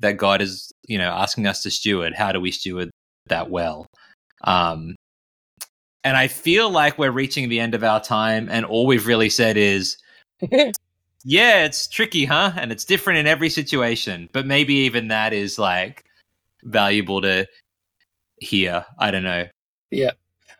that 0.00 0.16
God 0.16 0.40
is, 0.40 0.72
you 0.88 0.96
know, 0.96 1.10
asking 1.10 1.46
us 1.46 1.62
to 1.64 1.70
steward. 1.70 2.14
How 2.14 2.32
do 2.32 2.40
we 2.40 2.50
steward 2.50 2.90
that 3.26 3.50
well? 3.50 3.86
Um, 4.44 4.96
and 6.02 6.16
I 6.16 6.28
feel 6.28 6.70
like 6.70 6.96
we're 6.96 7.10
reaching 7.10 7.50
the 7.50 7.60
end 7.60 7.74
of 7.74 7.84
our 7.84 8.02
time, 8.02 8.48
and 8.50 8.64
all 8.64 8.86
we've 8.86 9.06
really 9.06 9.28
said 9.28 9.58
is, 9.58 9.98
yeah, 10.40 11.66
it's 11.66 11.88
tricky, 11.88 12.24
huh? 12.24 12.52
And 12.56 12.72
it's 12.72 12.86
different 12.86 13.18
in 13.18 13.26
every 13.26 13.50
situation. 13.50 14.30
But 14.32 14.46
maybe 14.46 14.72
even 14.76 15.08
that 15.08 15.34
is 15.34 15.58
like 15.58 16.04
valuable 16.64 17.20
to 17.20 17.46
here. 18.38 18.84
I 18.98 19.10
don't 19.10 19.24
know. 19.24 19.46
Yeah. 19.90 20.12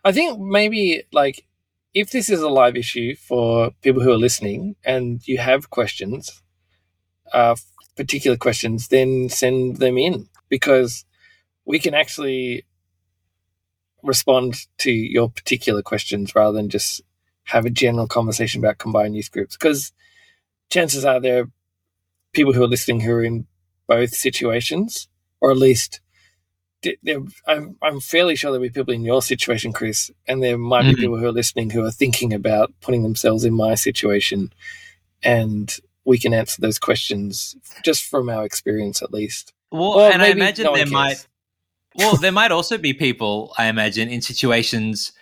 I 0.05 0.13
think 0.13 0.39
maybe 0.39 1.05
like 1.13 1.47
if 1.95 2.11
this 2.11 2.29
is 2.29 2.41
a 2.41 2.49
live 2.49 2.77
issue 2.77 3.17
for 3.17 3.71
people 3.83 4.03
who 4.03 4.13
are 4.13 4.19
listening 4.19 4.77
and 4.85 5.27
you 5.27 5.39
have 5.39 5.71
questions, 5.71 6.43
uh, 7.33 7.57
particular 7.97 8.37
questions, 8.37 8.89
then 8.89 9.29
send 9.29 9.77
them 9.77 9.99
in 9.99 10.29
because 10.49 11.05
we 11.65 11.79
can 11.79 11.95
actually 11.95 12.65
respond 14.03 14.67
to 14.79 14.93
your 14.93 15.31
particular 15.31 15.83
questions 15.83 16.35
rather 16.35 16.57
than 16.57 16.69
just 16.69 17.01
have 17.45 17.65
a 17.65 17.71
general 17.71 18.07
conversation 18.07 18.61
about 18.61 18.79
combined 18.79 19.17
youth 19.17 19.31
groups. 19.31 19.57
Because 19.57 19.93
chances 20.71 21.05
are 21.05 21.21
there 21.21 21.43
are 21.43 21.51
people 22.33 22.53
who 22.53 22.63
are 22.63 22.69
listening 22.69 23.01
who 23.01 23.13
are 23.13 23.25
in 23.25 23.47
both 23.89 24.15
situations, 24.15 25.09
or 25.41 25.51
at 25.51 25.57
least 25.57 26.01
I'm, 27.47 27.77
I'm 27.83 28.01
fairly 28.01 28.37
sure 28.37 28.51
there'll 28.51 28.63
be 28.63 28.71
people 28.71 28.95
in 28.95 29.05
your 29.05 29.23
situation, 29.23 29.73
Chris, 29.73 30.11
and 30.27 30.43
there 30.43 30.59
might 30.59 30.83
mm-hmm. 30.85 30.91
be 30.91 31.01
people 31.03 31.19
who 31.19 31.27
are 31.27 31.33
listening 31.33 31.71
who 31.71 31.85
are 31.85 31.91
thinking 31.91 32.33
about 32.33 32.73
putting 32.81 33.03
themselves 33.03 33.45
in 33.45 33.55
my 33.55 33.75
situation, 33.75 34.53
and 35.23 35.77
we 36.05 36.19
can 36.19 36.33
answer 36.33 36.61
those 36.61 36.79
questions 36.79 37.57
just 37.85 38.05
from 38.05 38.29
our 38.29 38.45
experience, 38.45 39.03
at 39.03 39.13
least. 39.13 39.53
Well, 39.73 39.95
or 39.95 40.11
and 40.11 40.23
I 40.23 40.29
imagine 40.29 40.65
no 40.65 40.75
there 40.75 40.87
might. 40.87 41.27
Well, 41.97 42.17
there 42.17 42.33
might 42.33 42.53
also 42.53 42.77
be 42.77 42.93
people, 42.93 43.55
I 43.57 43.67
imagine, 43.67 44.09
in 44.09 44.21
situations 44.21 45.13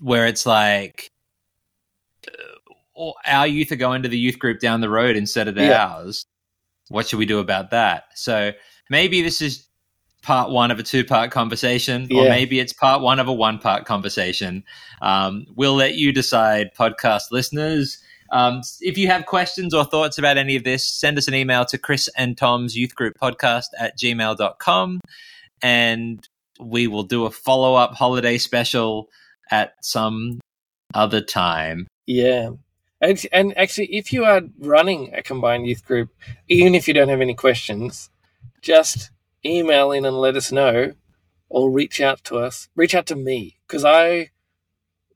where 0.00 0.26
it's 0.26 0.44
like, 0.44 1.08
uh, 2.26 3.12
our 3.26 3.46
youth 3.46 3.70
are 3.70 3.76
going 3.76 4.02
to 4.02 4.08
the 4.08 4.18
youth 4.18 4.40
group 4.40 4.58
down 4.58 4.80
the 4.80 4.90
road 4.90 5.14
instead 5.16 5.46
of 5.46 5.56
yeah. 5.56 5.86
ours. 5.86 6.26
What 6.88 7.06
should 7.06 7.20
we 7.20 7.26
do 7.26 7.38
about 7.38 7.70
that? 7.70 8.04
So 8.16 8.52
maybe 8.90 9.22
this 9.22 9.40
is 9.40 9.68
part 10.24 10.50
one 10.50 10.70
of 10.70 10.78
a 10.78 10.82
two 10.82 11.04
part 11.04 11.30
conversation, 11.30 12.08
yeah. 12.10 12.22
or 12.22 12.28
maybe 12.28 12.58
it's 12.58 12.72
part 12.72 13.02
one 13.02 13.20
of 13.20 13.28
a 13.28 13.32
one 13.32 13.58
part 13.58 13.84
conversation. 13.84 14.64
Um, 15.02 15.46
we'll 15.54 15.74
let 15.74 15.94
you 15.94 16.12
decide, 16.12 16.74
podcast 16.74 17.30
listeners. 17.30 17.98
Um, 18.32 18.62
if 18.80 18.98
you 18.98 19.06
have 19.08 19.26
questions 19.26 19.74
or 19.74 19.84
thoughts 19.84 20.18
about 20.18 20.38
any 20.38 20.56
of 20.56 20.64
this, 20.64 20.84
send 20.86 21.18
us 21.18 21.28
an 21.28 21.34
email 21.34 21.64
to 21.66 21.78
Chris 21.78 22.08
and 22.16 22.36
Tom's 22.36 22.76
Youth 22.76 22.94
Group 22.94 23.14
Podcast 23.20 23.66
at 23.78 23.98
gmail.com 23.98 25.00
and 25.62 26.28
we 26.58 26.86
will 26.86 27.02
do 27.02 27.26
a 27.26 27.30
follow 27.30 27.74
up 27.74 27.94
holiday 27.94 28.38
special 28.38 29.08
at 29.50 29.74
some 29.82 30.40
other 30.94 31.20
time. 31.20 31.86
Yeah. 32.06 32.50
And, 33.00 33.20
and 33.32 33.56
actually, 33.58 33.94
if 33.94 34.12
you 34.12 34.24
are 34.24 34.42
running 34.58 35.12
a 35.14 35.22
combined 35.22 35.66
youth 35.66 35.84
group, 35.84 36.10
even 36.48 36.74
if 36.74 36.88
you 36.88 36.94
don't 36.94 37.08
have 37.08 37.20
any 37.20 37.34
questions, 37.34 38.10
just 38.62 39.10
email 39.44 39.92
in 39.92 40.04
and 40.04 40.18
let 40.18 40.36
us 40.36 40.52
know 40.52 40.92
or 41.48 41.70
reach 41.70 42.00
out 42.00 42.22
to 42.24 42.38
us. 42.38 42.68
Reach 42.74 42.94
out 42.94 43.06
to 43.06 43.16
me 43.16 43.58
because 43.66 43.84
I 43.84 44.30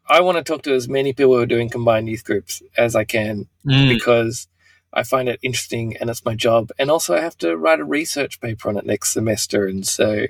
I 0.09 0.21
want 0.21 0.39
to 0.39 0.45
talk 0.45 0.63
to 0.63 0.75
as 0.75 0.89
many 0.89 1.13
people 1.13 1.35
who 1.35 1.43
are 1.43 1.47
doing 1.47 1.69
combined 1.69 2.09
youth 2.09 2.25
groups 2.25 2.63
as 2.77 2.97
I 2.97 3.05
can 3.05 3.47
mm. 3.67 3.89
because 3.89 4.49
I 4.93 5.03
find 5.03 5.29
it 5.29 5.41
interesting 5.43 5.97
and 5.97 6.09
it's 6.09 6.25
my 6.25 6.35
job. 6.35 6.71
And 6.79 6.91
also, 6.91 7.15
I 7.15 7.21
have 7.21 7.37
to 7.39 7.57
write 7.57 7.81
a 7.81 7.85
research 7.85 8.41
paper 8.41 8.69
on 8.69 8.79
it 8.79 8.87
next 8.87 9.13
semester. 9.13 9.67
And 9.67 9.87
so, 9.87 10.27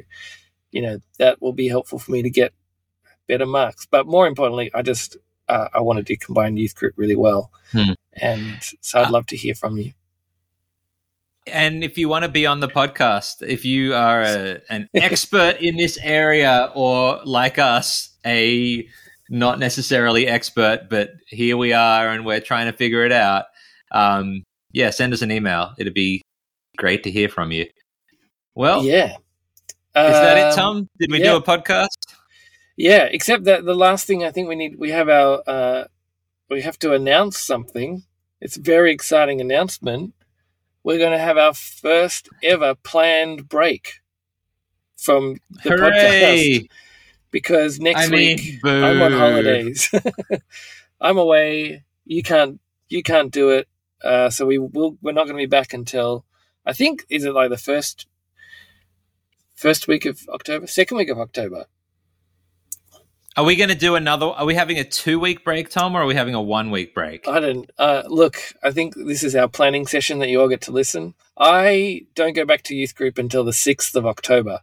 you 0.72 0.82
know, 0.82 1.00
that 1.18 1.40
will 1.40 1.52
be 1.52 1.68
helpful 1.68 1.98
for 1.98 2.10
me 2.10 2.22
to 2.22 2.30
get 2.30 2.52
better 3.28 3.46
marks. 3.46 3.86
But 3.86 4.06
more 4.06 4.26
importantly, 4.26 4.70
I 4.74 4.82
just, 4.82 5.16
uh, 5.48 5.68
I 5.72 5.80
want 5.80 5.98
to 5.98 6.02
do 6.02 6.16
combined 6.16 6.58
youth 6.58 6.74
group 6.74 6.94
really 6.96 7.16
well. 7.16 7.52
Hmm. 7.70 7.92
And 8.14 8.58
so 8.80 9.00
I'd 9.00 9.08
uh, 9.08 9.12
love 9.12 9.26
to 9.26 9.36
hear 9.36 9.54
from 9.54 9.76
you. 9.76 9.92
And 11.52 11.82
if 11.84 11.98
you 11.98 12.08
want 12.08 12.24
to 12.24 12.28
be 12.28 12.46
on 12.46 12.60
the 12.60 12.68
podcast, 12.68 13.42
if 13.46 13.64
you 13.64 13.94
are 13.94 14.22
a, 14.22 14.60
an 14.70 14.88
expert 14.94 15.56
in 15.60 15.76
this 15.76 15.98
area 16.02 16.70
or 16.74 17.20
like 17.24 17.58
us, 17.58 18.16
a 18.24 18.86
not 19.30 19.58
necessarily 19.58 20.26
expert, 20.26 20.88
but 20.88 21.10
here 21.26 21.56
we 21.56 21.72
are 21.72 22.08
and 22.08 22.24
we're 22.24 22.40
trying 22.40 22.70
to 22.70 22.76
figure 22.76 23.04
it 23.04 23.12
out. 23.12 23.46
Um, 23.92 24.44
yeah, 24.72 24.90
send 24.90 25.12
us 25.12 25.22
an 25.22 25.30
email. 25.30 25.72
It'd 25.78 25.94
be 25.94 26.22
great 26.76 27.04
to 27.04 27.10
hear 27.10 27.28
from 27.28 27.52
you. 27.52 27.66
Well, 28.54 28.84
yeah. 28.84 29.16
Is 29.96 30.12
that 30.12 30.38
it, 30.38 30.44
um, 30.44 30.54
Tom? 30.54 30.88
Did 30.98 31.10
we 31.10 31.18
yeah. 31.18 31.32
do 31.32 31.36
a 31.36 31.42
podcast? 31.42 31.88
Yeah, 32.76 33.04
except 33.04 33.44
that 33.44 33.64
the 33.64 33.74
last 33.74 34.06
thing 34.06 34.22
I 34.22 34.30
think 34.30 34.48
we 34.48 34.54
need, 34.54 34.78
we 34.78 34.90
have 34.90 35.08
our, 35.08 35.42
uh, 35.46 35.84
we 36.48 36.62
have 36.62 36.78
to 36.80 36.92
announce 36.92 37.38
something. 37.38 38.04
It's 38.40 38.56
a 38.56 38.60
very 38.60 38.92
exciting 38.92 39.40
announcement 39.40 40.14
we're 40.82 40.98
going 40.98 41.12
to 41.12 41.18
have 41.18 41.36
our 41.36 41.54
first 41.54 42.28
ever 42.42 42.74
planned 42.74 43.48
break 43.48 44.00
from 44.96 45.36
the 45.62 45.70
Hooray! 45.70 46.60
podcast 46.60 46.68
because 47.30 47.78
next 47.80 48.06
I 48.06 48.08
mean, 48.08 48.36
week 48.36 48.62
boo. 48.62 48.84
I'm 48.84 49.02
on 49.02 49.12
holidays. 49.12 49.92
I'm 51.00 51.18
away. 51.18 51.84
You 52.04 52.22
can't. 52.22 52.60
You 52.88 53.02
can't 53.02 53.30
do 53.30 53.50
it. 53.50 53.68
Uh, 54.02 54.30
so 54.30 54.46
we 54.46 54.58
will. 54.58 54.96
We're 55.02 55.12
not 55.12 55.24
going 55.24 55.36
to 55.36 55.42
be 55.42 55.46
back 55.46 55.72
until 55.72 56.24
I 56.64 56.72
think 56.72 57.04
is 57.08 57.24
it 57.24 57.34
like 57.34 57.50
the 57.50 57.56
first 57.56 58.06
first 59.54 59.88
week 59.88 60.06
of 60.06 60.20
October, 60.28 60.66
second 60.66 60.98
week 60.98 61.08
of 61.08 61.18
October. 61.18 61.66
Are 63.38 63.44
we 63.44 63.54
going 63.54 63.68
to 63.68 63.76
do 63.76 63.94
another? 63.94 64.26
Are 64.26 64.44
we 64.44 64.56
having 64.56 64.80
a 64.80 64.84
two 64.84 65.20
week 65.20 65.44
break, 65.44 65.70
Tom, 65.70 65.94
or 65.94 66.02
are 66.02 66.06
we 66.06 66.16
having 66.16 66.34
a 66.34 66.42
one 66.42 66.72
week 66.72 66.92
break? 66.92 67.28
I 67.28 67.38
don't. 67.38 67.70
Uh, 67.78 68.02
look, 68.08 68.42
I 68.64 68.72
think 68.72 68.96
this 68.96 69.22
is 69.22 69.36
our 69.36 69.46
planning 69.46 69.86
session 69.86 70.18
that 70.18 70.28
you 70.28 70.40
all 70.40 70.48
get 70.48 70.62
to 70.62 70.72
listen. 70.72 71.14
I 71.38 72.06
don't 72.16 72.34
go 72.34 72.44
back 72.44 72.62
to 72.64 72.74
youth 72.74 72.96
group 72.96 73.16
until 73.16 73.44
the 73.44 73.52
sixth 73.52 73.94
of 73.94 74.04
October, 74.06 74.58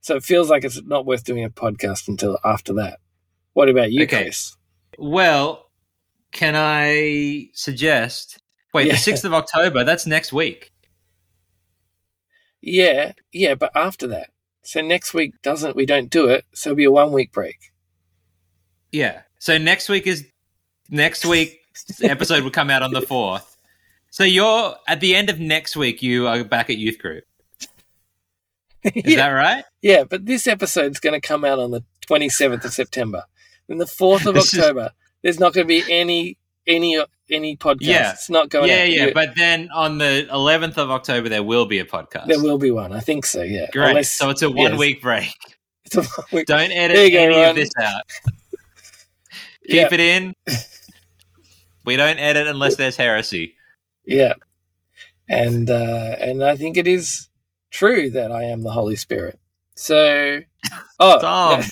so 0.00 0.14
it 0.14 0.22
feels 0.22 0.48
like 0.48 0.62
it's 0.62 0.80
not 0.80 1.06
worth 1.06 1.24
doing 1.24 1.42
a 1.42 1.50
podcast 1.50 2.06
until 2.06 2.38
after 2.44 2.72
that. 2.74 3.00
What 3.54 3.68
about 3.68 3.90
you, 3.90 4.04
okay. 4.04 4.22
Chris? 4.22 4.56
Well, 4.96 5.68
can 6.30 6.54
I 6.54 7.48
suggest? 7.52 8.38
Wait, 8.72 8.86
yeah. 8.86 8.92
the 8.92 8.98
sixth 8.98 9.24
of 9.24 9.34
October. 9.34 9.82
That's 9.82 10.06
next 10.06 10.32
week. 10.32 10.70
Yeah, 12.60 13.10
yeah, 13.32 13.56
but 13.56 13.72
after 13.74 14.06
that. 14.06 14.30
So 14.62 14.82
next 14.82 15.14
week 15.14 15.42
doesn't 15.42 15.74
we 15.74 15.84
don't 15.84 16.10
do 16.10 16.28
it, 16.28 16.44
so 16.54 16.70
it'll 16.70 16.76
be 16.76 16.84
a 16.84 16.92
one 16.92 17.10
week 17.10 17.32
break. 17.32 17.69
Yeah. 18.92 19.22
So 19.38 19.58
next 19.58 19.88
week 19.88 20.06
is 20.06 20.26
next 20.88 21.24
week 21.24 21.60
episode 22.02 22.42
will 22.42 22.50
come 22.50 22.70
out 22.70 22.82
on 22.82 22.92
the 22.92 23.02
fourth. 23.02 23.56
So 24.10 24.24
you're 24.24 24.74
at 24.88 25.00
the 25.00 25.14
end 25.14 25.30
of 25.30 25.38
next 25.38 25.76
week. 25.76 26.02
You 26.02 26.26
are 26.26 26.42
back 26.44 26.70
at 26.70 26.76
youth 26.76 26.98
group. 26.98 27.24
Is 28.82 28.92
yeah. 29.04 29.16
that 29.16 29.28
right? 29.28 29.64
Yeah, 29.82 30.04
but 30.04 30.26
this 30.26 30.46
episode's 30.46 31.00
going 31.00 31.18
to 31.18 31.26
come 31.26 31.44
out 31.44 31.58
on 31.58 31.70
the 31.70 31.84
twenty 32.06 32.28
seventh 32.28 32.64
of 32.64 32.72
September. 32.72 33.24
Then 33.68 33.78
the 33.78 33.86
fourth 33.86 34.26
of 34.26 34.36
October, 34.38 34.84
is... 34.84 34.90
there's 35.22 35.40
not 35.40 35.52
going 35.52 35.66
to 35.66 35.68
be 35.68 35.84
any 35.92 36.38
any 36.66 37.02
any 37.30 37.56
podcast. 37.56 37.76
Yeah. 37.80 38.12
It's 38.12 38.30
not 38.30 38.48
going. 38.48 38.68
Yeah, 38.68 38.84
yeah. 38.84 39.10
But 39.12 39.36
then 39.36 39.68
on 39.74 39.98
the 39.98 40.26
eleventh 40.32 40.78
of 40.78 40.90
October, 40.90 41.28
there 41.28 41.42
will 41.42 41.66
be 41.66 41.78
a 41.78 41.84
podcast. 41.84 42.26
There 42.26 42.42
will 42.42 42.58
be 42.58 42.70
one. 42.70 42.92
I 42.92 43.00
think 43.00 43.26
so. 43.26 43.42
Yeah. 43.42 43.66
Great. 43.70 43.90
Unless, 43.90 44.10
so 44.10 44.30
it's 44.30 44.42
a 44.42 44.50
one 44.50 44.72
yes. 44.72 44.78
week 44.78 45.02
break. 45.02 45.28
It's 45.84 45.96
a 45.96 46.02
one 46.02 46.26
week. 46.32 46.46
Don't 46.46 46.72
edit 46.72 46.96
any 46.96 47.10
go, 47.10 47.50
of 47.50 47.56
this 47.56 47.70
out. 47.80 48.02
Keep 49.68 49.92
it 49.92 50.00
in. 50.00 50.34
we 51.84 51.96
don't 51.96 52.18
edit 52.18 52.46
unless 52.46 52.76
there's 52.76 52.96
heresy. 52.96 53.56
Yeah, 54.04 54.34
and 55.28 55.70
uh, 55.70 56.16
and 56.18 56.42
I 56.42 56.56
think 56.56 56.76
it 56.76 56.86
is 56.86 57.28
true 57.70 58.10
that 58.10 58.32
I 58.32 58.44
am 58.44 58.62
the 58.62 58.72
Holy 58.72 58.96
Spirit. 58.96 59.38
So, 59.76 60.40
oh, 61.00 61.18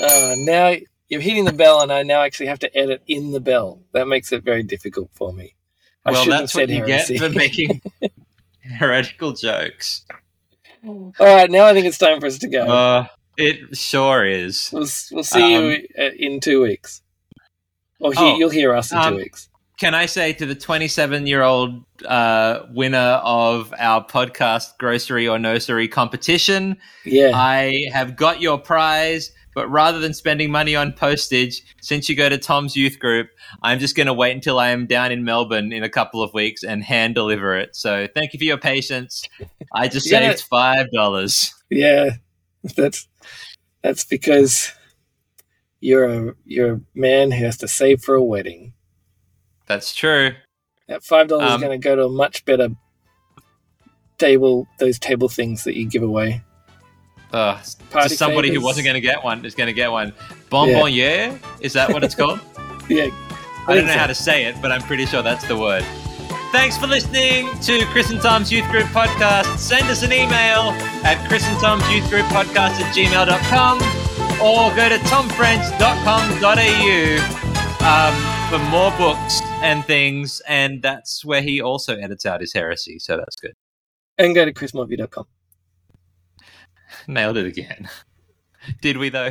uh, 0.00 0.34
now 0.38 0.74
you're 1.08 1.20
hitting 1.20 1.44
the 1.44 1.52
bell, 1.52 1.80
and 1.80 1.92
I 1.92 2.02
now 2.02 2.22
actually 2.22 2.46
have 2.46 2.58
to 2.60 2.76
edit 2.76 3.02
in 3.06 3.32
the 3.32 3.40
bell. 3.40 3.82
That 3.92 4.08
makes 4.08 4.32
it 4.32 4.42
very 4.42 4.62
difficult 4.62 5.10
for 5.12 5.32
me. 5.32 5.54
I 6.04 6.12
well, 6.12 6.24
that's 6.26 6.54
what 6.54 6.68
you 6.68 6.84
heresy. 6.84 7.18
get 7.18 7.32
for 7.32 7.38
making 7.38 7.82
heretical 8.62 9.32
jokes. 9.32 10.04
All 10.84 11.12
right, 11.18 11.50
now 11.50 11.66
I 11.66 11.74
think 11.74 11.86
it's 11.86 11.98
time 11.98 12.20
for 12.20 12.26
us 12.26 12.38
to 12.38 12.48
go. 12.48 12.62
Uh, 12.64 13.06
it 13.40 13.76
sure 13.76 14.24
is. 14.26 14.70
We'll, 14.72 14.86
we'll 15.12 15.24
see 15.24 15.56
um, 15.56 15.64
you 15.64 16.10
in 16.18 16.40
two 16.40 16.62
weeks. 16.62 17.02
Or 18.00 18.12
oh, 18.16 18.38
you'll 18.38 18.50
hear 18.50 18.74
us 18.74 18.92
in 18.92 18.98
um, 18.98 19.12
two 19.12 19.16
weeks. 19.18 19.48
Can 19.78 19.94
I 19.94 20.06
say 20.06 20.32
to 20.34 20.46
the 20.46 20.54
27 20.54 21.26
year 21.26 21.42
old 21.42 21.84
uh, 22.06 22.66
winner 22.70 23.20
of 23.22 23.72
our 23.78 24.04
podcast 24.04 24.76
grocery 24.78 25.26
or 25.26 25.38
nursery 25.38 25.88
competition, 25.88 26.76
yeah. 27.04 27.32
I 27.34 27.88
have 27.92 28.16
got 28.16 28.40
your 28.40 28.58
prize. 28.58 29.32
But 29.52 29.68
rather 29.68 29.98
than 29.98 30.14
spending 30.14 30.52
money 30.52 30.76
on 30.76 30.92
postage, 30.92 31.62
since 31.80 32.08
you 32.08 32.14
go 32.14 32.28
to 32.28 32.38
Tom's 32.38 32.76
youth 32.76 33.00
group, 33.00 33.30
I'm 33.62 33.80
just 33.80 33.96
going 33.96 34.06
to 34.06 34.14
wait 34.14 34.32
until 34.32 34.60
I 34.60 34.68
am 34.68 34.86
down 34.86 35.10
in 35.10 35.24
Melbourne 35.24 35.72
in 35.72 35.82
a 35.82 35.88
couple 35.88 36.22
of 36.22 36.32
weeks 36.32 36.62
and 36.62 36.84
hand 36.84 37.16
deliver 37.16 37.56
it. 37.56 37.74
So 37.74 38.06
thank 38.14 38.32
you 38.32 38.38
for 38.38 38.44
your 38.44 38.58
patience. 38.58 39.24
I 39.74 39.88
just 39.88 40.06
saved 40.08 40.42
five 40.42 40.86
dollars. 40.92 41.52
Yeah, 41.68 42.10
that's 42.76 43.08
that's 43.82 44.04
because 44.04 44.72
you're 45.80 46.04
a 46.04 46.34
you're 46.44 46.74
a 46.74 46.80
man 46.94 47.30
who 47.30 47.44
has 47.44 47.56
to 47.58 47.68
save 47.68 48.02
for 48.02 48.14
a 48.14 48.24
wedding. 48.24 48.74
That's 49.66 49.94
true. 49.94 50.32
That 50.88 51.02
five 51.02 51.28
dollars 51.28 51.50
um, 51.50 51.62
is 51.62 51.66
going 51.66 51.80
to 51.80 51.84
go 51.88 51.96
to 51.96 52.04
a 52.06 52.10
much 52.10 52.44
better 52.44 52.70
table 54.18 54.68
those 54.78 54.98
table 54.98 55.28
things 55.28 55.64
that 55.64 55.76
you 55.76 55.88
give 55.88 56.02
away. 56.02 56.42
Uh, 57.32 57.60
Party 57.90 58.16
somebody 58.16 58.52
who 58.52 58.60
wasn't 58.60 58.84
going 58.84 58.94
to 58.94 59.00
get 59.00 59.22
one 59.22 59.44
is 59.44 59.54
going 59.54 59.68
to 59.68 59.72
get 59.72 59.90
one. 59.90 60.12
Bonbonniere? 60.50 61.38
Is 61.60 61.72
that 61.74 61.92
what 61.92 62.04
it's 62.04 62.14
called? 62.14 62.40
Yeah, 62.88 63.08
I 63.68 63.76
don't 63.76 63.86
know 63.86 63.92
so. 63.92 63.98
how 64.00 64.08
to 64.08 64.14
say 64.16 64.46
it, 64.46 64.56
but 64.60 64.72
I'm 64.72 64.82
pretty 64.82 65.06
sure 65.06 65.22
that's 65.22 65.46
the 65.46 65.56
word. 65.56 65.84
Thanks 66.52 66.76
for 66.76 66.88
listening 66.88 67.48
to 67.60 67.84
Chris 67.86 68.10
and 68.10 68.20
Tom's 68.20 68.50
Youth 68.50 68.68
Group 68.70 68.86
Podcast. 68.86 69.56
Send 69.56 69.88
us 69.88 70.02
an 70.02 70.12
email 70.12 70.72
at 71.04 71.24
Chris 71.28 71.46
and 71.46 71.56
Tom's 71.60 71.88
Youth 71.88 72.10
Group 72.10 72.26
Podcast 72.26 72.80
at 72.80 72.92
gmail.com 72.92 73.78
or 74.42 74.74
go 74.74 74.88
to 74.88 74.98
tomfrench.com.au 75.08 77.86
um, 77.86 78.14
for 78.50 78.58
more 78.68 78.90
books 78.98 79.40
and 79.62 79.84
things. 79.84 80.42
And 80.48 80.82
that's 80.82 81.24
where 81.24 81.40
he 81.40 81.60
also 81.60 81.94
edits 81.96 82.26
out 82.26 82.40
his 82.40 82.52
heresy. 82.52 82.98
So 82.98 83.16
that's 83.16 83.36
good. 83.36 83.54
And 84.18 84.34
go 84.34 84.44
to 84.44 84.52
chrismorphew.com. 84.52 85.26
Nailed 87.06 87.36
it 87.36 87.46
again. 87.46 87.88
Did 88.82 88.96
we, 88.96 89.08
though? 89.08 89.30